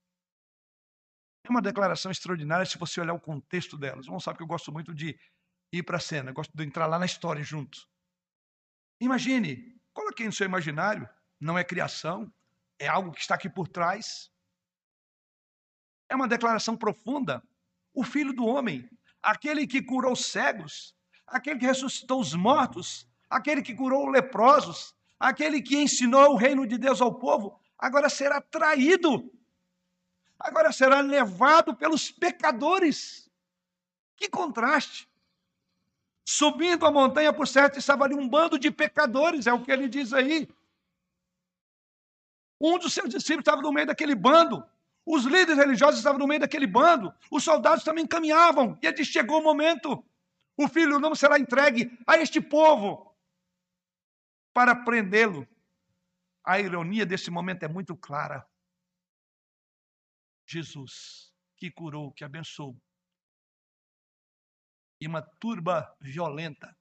[1.44, 4.06] É uma declaração extraordinária se você olhar o contexto delas.
[4.06, 5.18] Vamos sabe que eu gosto muito de
[5.72, 7.86] ir para a cena, gosto de entrar lá na história junto.
[9.00, 11.08] Imagine, coloque no seu imaginário,
[11.40, 12.32] não é criação,
[12.78, 14.30] é algo que está aqui por trás.
[16.10, 17.42] É uma declaração profunda.
[17.94, 18.86] O filho do homem,
[19.22, 20.94] aquele que curou cegos,
[21.26, 26.76] aquele que ressuscitou os mortos, aquele que curou leprosos, aquele que ensinou o reino de
[26.76, 29.30] Deus ao povo, agora será traído
[30.40, 33.30] agora será levado pelos pecadores.
[34.16, 35.08] Que contraste!
[36.24, 39.88] Subindo a montanha, por certo, estava ali um bando de pecadores, é o que ele
[39.88, 40.48] diz aí.
[42.60, 44.64] Um dos seus discípulos estava no meio daquele bando.
[45.04, 47.12] Os líderes religiosos estavam no meio daquele bando.
[47.30, 48.78] Os soldados também caminhavam.
[48.82, 50.04] E ele chegou o momento.
[50.56, 53.16] O filho não será entregue a este povo
[54.52, 55.48] para prendê-lo.
[56.44, 58.46] A ironia desse momento é muito clara.
[60.46, 62.76] Jesus, que curou, que abençoou.
[65.00, 66.76] E uma turba violenta,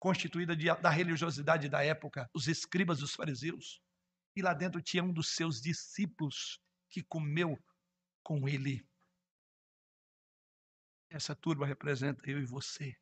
[0.00, 3.80] constituída de, da religiosidade da época, os escribas os fariseus.
[4.34, 6.63] E lá dentro tinha um dos seus discípulos
[6.94, 7.60] que comeu
[8.22, 8.88] com ele.
[11.10, 12.96] Essa turba representa eu e você,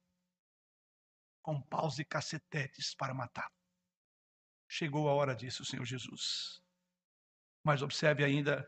[1.42, 3.54] com paus e cacetetes para matá-lo.
[4.66, 6.62] Chegou a hora disso, Senhor Jesus.
[7.62, 8.66] Mas observe ainda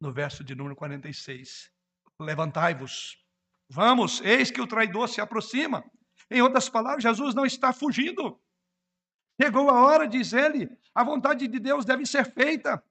[0.00, 1.72] no verso de número 46.
[2.20, 3.24] Levantai-vos,
[3.70, 5.88] vamos, eis que o traidor se aproxima.
[6.28, 8.42] Em outras palavras, Jesus não está fugindo.
[9.40, 12.84] Chegou a hora, diz ele, a vontade de Deus deve ser feita.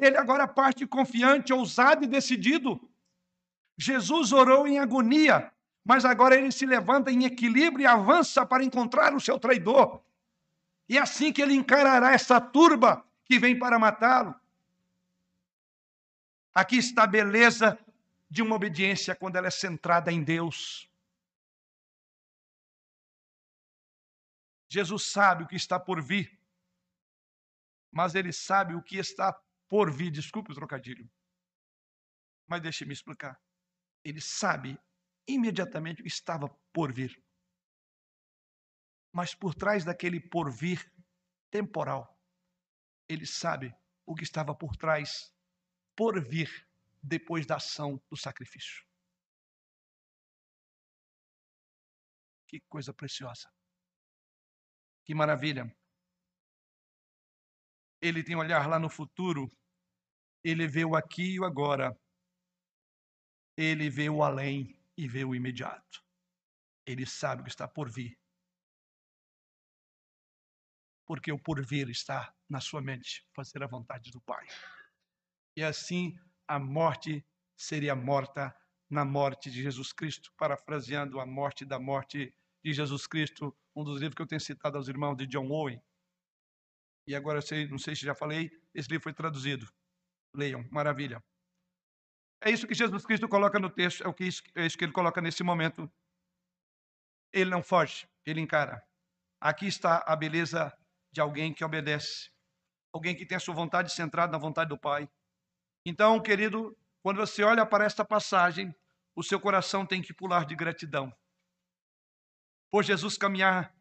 [0.00, 2.80] Ele agora parte confiante, ousado e decidido.
[3.76, 5.52] Jesus orou em agonia,
[5.84, 10.02] mas agora ele se levanta em equilíbrio e avança para encontrar o seu traidor.
[10.88, 14.34] E é assim que ele encarará essa turba que vem para matá-lo.
[16.54, 17.78] Aqui está a beleza
[18.30, 20.88] de uma obediência quando ela é centrada em Deus.
[24.68, 26.38] Jesus sabe o que está por vir,
[27.90, 29.32] mas ele sabe o que está
[29.68, 30.10] por vir.
[30.10, 31.08] Desculpe o trocadilho,
[32.46, 33.40] mas deixe-me explicar.
[34.04, 34.78] Ele sabe
[35.26, 37.22] imediatamente o que estava por vir.
[39.12, 40.92] Mas por trás daquele porvir
[41.50, 42.18] temporal,
[43.08, 43.74] ele sabe
[44.06, 45.34] o que estava por trás,
[45.96, 46.66] por vir,
[47.02, 48.86] depois da ação do sacrifício.
[52.46, 53.50] Que coisa preciosa.
[55.04, 55.74] Que maravilha.
[58.00, 59.50] Ele tem olhar lá no futuro,
[60.44, 61.98] ele vê o aqui e o agora.
[63.56, 66.04] Ele vê o além e vê o imediato.
[66.86, 68.18] Ele sabe o que está por vir
[71.08, 74.46] porque o porvir está na sua mente, fazer a vontade do Pai.
[75.56, 76.14] E assim
[76.46, 77.26] a morte
[77.56, 78.54] seria morta
[78.90, 84.00] na morte de Jesus Cristo, parafraseando a morte da morte de Jesus Cristo, um dos
[84.00, 85.82] livros que eu tenho citado aos irmãos de John Owen.
[87.08, 89.66] E agora sei, não sei se já falei, esse livro foi traduzido.
[90.36, 91.24] Leiam, maravilha.
[92.44, 94.92] É isso que Jesus Cristo coloca no texto, é o que é isso que ele
[94.92, 95.90] coloca nesse momento.
[97.32, 98.86] Ele não foge, ele encara.
[99.40, 100.70] Aqui está a beleza
[101.10, 102.30] de alguém que obedece,
[102.92, 105.08] alguém que tem a sua vontade centrada na vontade do Pai.
[105.86, 108.74] Então, querido, quando você olha para esta passagem,
[109.16, 111.10] o seu coração tem que pular de gratidão.
[112.70, 113.74] Por Jesus caminhar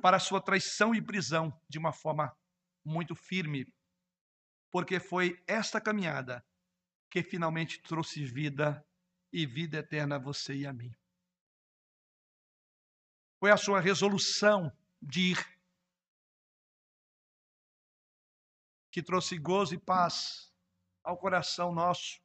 [0.00, 2.36] para sua traição e prisão de uma forma
[2.84, 3.66] muito firme,
[4.70, 6.44] porque foi esta caminhada
[7.10, 8.84] que finalmente trouxe vida
[9.32, 10.92] e vida eterna a você e a mim.
[13.38, 15.54] Foi a sua resolução de ir
[18.90, 20.52] que trouxe gozo e paz
[21.02, 22.20] ao coração nosso,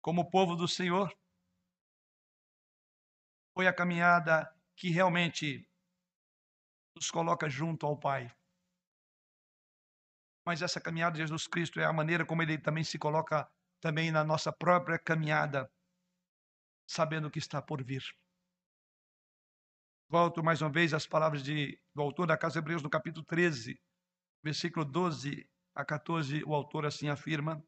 [0.00, 1.16] como povo do Senhor.
[3.52, 5.69] Foi a caminhada que realmente
[7.00, 8.30] nos coloca junto ao Pai.
[10.44, 14.10] Mas essa caminhada de Jesus Cristo é a maneira como ele também se coloca também
[14.10, 15.72] na nossa própria caminhada,
[16.86, 18.04] sabendo que está por vir.
[20.10, 23.80] Volto mais uma vez às palavras de, do autor da Casa Hebreus, no capítulo 13,
[24.42, 27.64] versículo 12 a 14, o autor assim afirma.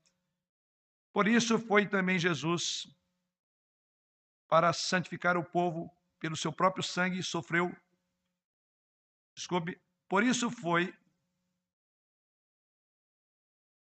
[1.12, 2.86] Por isso foi também Jesus,
[4.48, 7.74] para santificar o povo pelo seu próprio sangue, sofreu.
[9.34, 9.80] Desculpe.
[10.08, 10.94] Por isso foi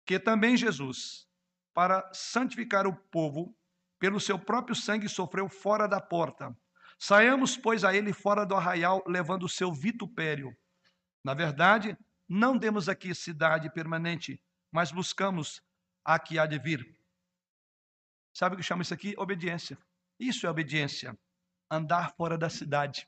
[0.06, 1.28] que também Jesus,
[1.74, 3.56] para santificar o povo,
[4.00, 6.56] pelo seu próprio sangue sofreu fora da porta.
[7.00, 10.56] Saiamos, pois, a ele fora do arraial, levando o seu vitupério.
[11.24, 14.42] Na verdade, não temos aqui cidade permanente,
[14.72, 15.62] mas buscamos
[16.04, 16.86] a que há de vir.
[18.34, 19.16] Sabe o que chama isso aqui?
[19.18, 19.78] Obediência.
[20.20, 21.18] Isso é obediência.
[21.70, 23.08] Andar fora da cidade.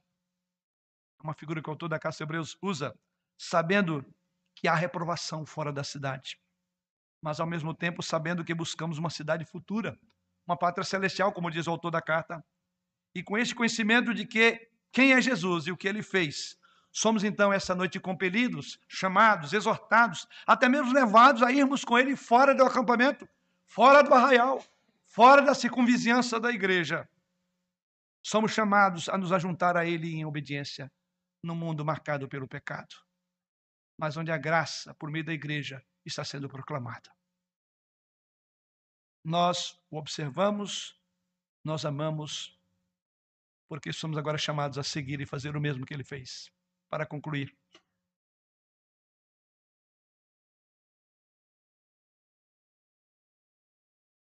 [1.24, 2.98] Uma figura que o autor da Casa Hebreus usa,
[3.38, 4.06] sabendo
[4.56, 6.40] que há reprovação fora da cidade,
[7.22, 10.00] mas ao mesmo tempo sabendo que buscamos uma cidade futura,
[10.46, 12.44] uma pátria celestial, como diz o autor da carta.
[13.14, 16.58] E com esse conhecimento de que quem é Jesus e o que ele fez,
[16.92, 22.56] Somos então essa noite compelidos, chamados, exortados, até mesmo levados a irmos com ele fora
[22.56, 23.30] do acampamento,
[23.68, 24.64] fora do arraial,
[25.06, 27.08] fora da circunvizinhança da igreja.
[28.24, 30.92] Somos chamados a nos ajuntar a ele em obediência
[31.44, 32.96] num mundo marcado pelo pecado,
[33.98, 37.10] mas onde a graça, por meio da igreja, está sendo proclamada.
[39.24, 41.00] Nós o observamos,
[41.64, 42.58] nós amamos,
[43.68, 46.52] porque somos agora chamados a seguir e fazer o mesmo que ele fez
[46.90, 47.56] para concluir.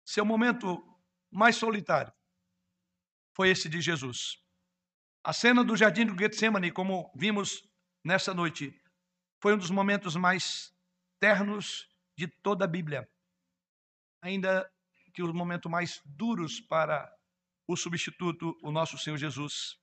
[0.04, 0.66] Seu momento
[1.30, 2.12] mais solitário
[3.34, 4.41] foi esse de Jesus.
[5.24, 7.62] A cena do jardim do Getsemane, como vimos
[8.04, 8.74] nessa noite,
[9.40, 10.74] foi um dos momentos mais
[11.20, 13.08] ternos de toda a Bíblia.
[14.20, 14.68] Ainda
[15.14, 17.08] que os momentos mais duros para
[17.68, 19.76] o substituto, o nosso Senhor Jesus.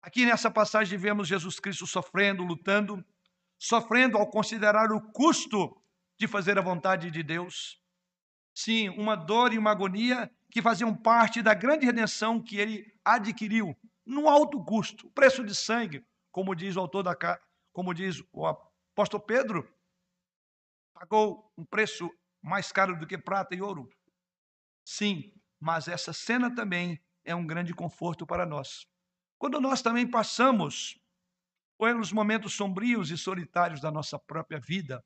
[0.00, 3.04] Aqui nessa passagem vemos Jesus Cristo sofrendo, lutando,
[3.58, 5.78] sofrendo ao considerar o custo
[6.18, 7.78] de fazer a vontade de Deus.
[8.54, 13.76] Sim, uma dor e uma agonia que faziam parte da grande redenção que ele adquiriu
[14.04, 17.16] no alto custo, preço de sangue, como diz o autor da
[17.72, 19.68] como diz o apóstolo Pedro,
[20.92, 22.08] pagou um preço
[22.40, 23.88] mais caro do que prata e ouro.
[24.84, 28.86] Sim, mas essa cena também é um grande conforto para nós.
[29.38, 30.98] Quando nós também passamos
[31.78, 35.04] pelos momentos sombrios e solitários da nossa própria vida,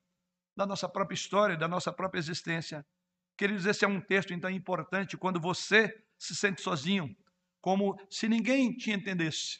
[0.55, 2.85] da nossa própria história, da nossa própria existência,
[3.39, 7.15] Queridos, esse é um texto então importante quando você se sente sozinho,
[7.61, 9.59] como se ninguém te entendesse.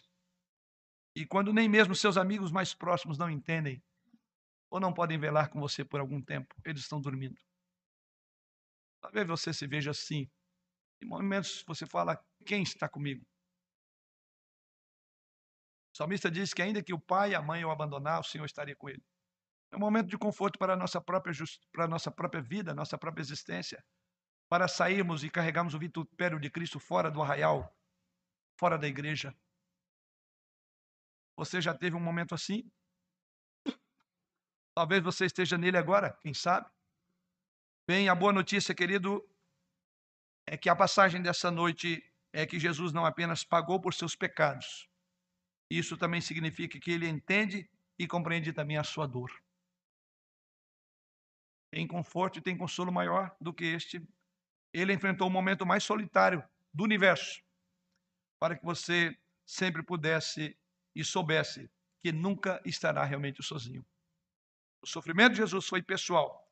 [1.16, 3.84] E quando nem mesmo seus amigos mais próximos não entendem,
[4.70, 7.39] ou não podem velar com você por algum tempo, eles estão dormindo.
[9.02, 10.30] Talvez você se veja assim.
[11.02, 13.26] Em momentos você fala: quem está comigo?
[15.93, 18.45] O salmista diz que ainda que o pai e a mãe o abandonar, o Senhor
[18.45, 19.04] estaria com ele.
[19.72, 21.34] É um momento de conforto para a nossa própria,
[21.72, 23.84] para a nossa própria vida, nossa própria existência.
[24.50, 27.72] Para sairmos e carregarmos o vitupério de Cristo fora do arraial,
[28.60, 29.34] fora da igreja.
[31.38, 32.70] Você já teve um momento assim?
[34.76, 36.70] Talvez você esteja nele agora, quem sabe?
[37.88, 39.26] Bem, a boa notícia, querido,
[40.45, 42.03] é que a passagem dessa noite
[42.34, 44.89] é que Jesus não apenas pagou por seus pecados,
[45.70, 49.32] isso também significa que ele entende e compreende também a sua dor.
[51.72, 54.05] Tem conforto e tem consolo maior do que este.
[54.74, 56.43] Ele enfrentou o momento mais solitário
[56.74, 57.41] do universo,
[58.40, 60.58] para que você sempre pudesse
[60.96, 61.70] e soubesse
[62.02, 63.86] que nunca estará realmente sozinho.
[64.82, 66.50] O sofrimento de Jesus foi pessoal,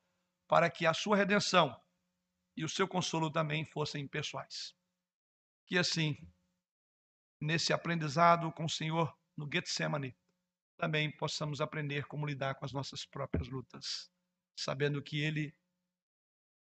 [0.47, 1.79] para que a sua redenção
[2.55, 4.75] e o seu consolo também fossem pessoais.
[5.65, 6.17] Que assim,
[7.39, 10.17] nesse aprendizado com o Senhor no Getsemane,
[10.75, 14.11] também possamos aprender como lidar com as nossas próprias lutas,
[14.55, 15.55] sabendo que Ele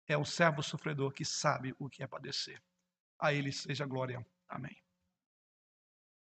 [0.07, 2.61] é um servo sofredor que sabe o que é padecer.
[3.19, 4.25] A Ele seja glória.
[4.47, 4.75] Amém.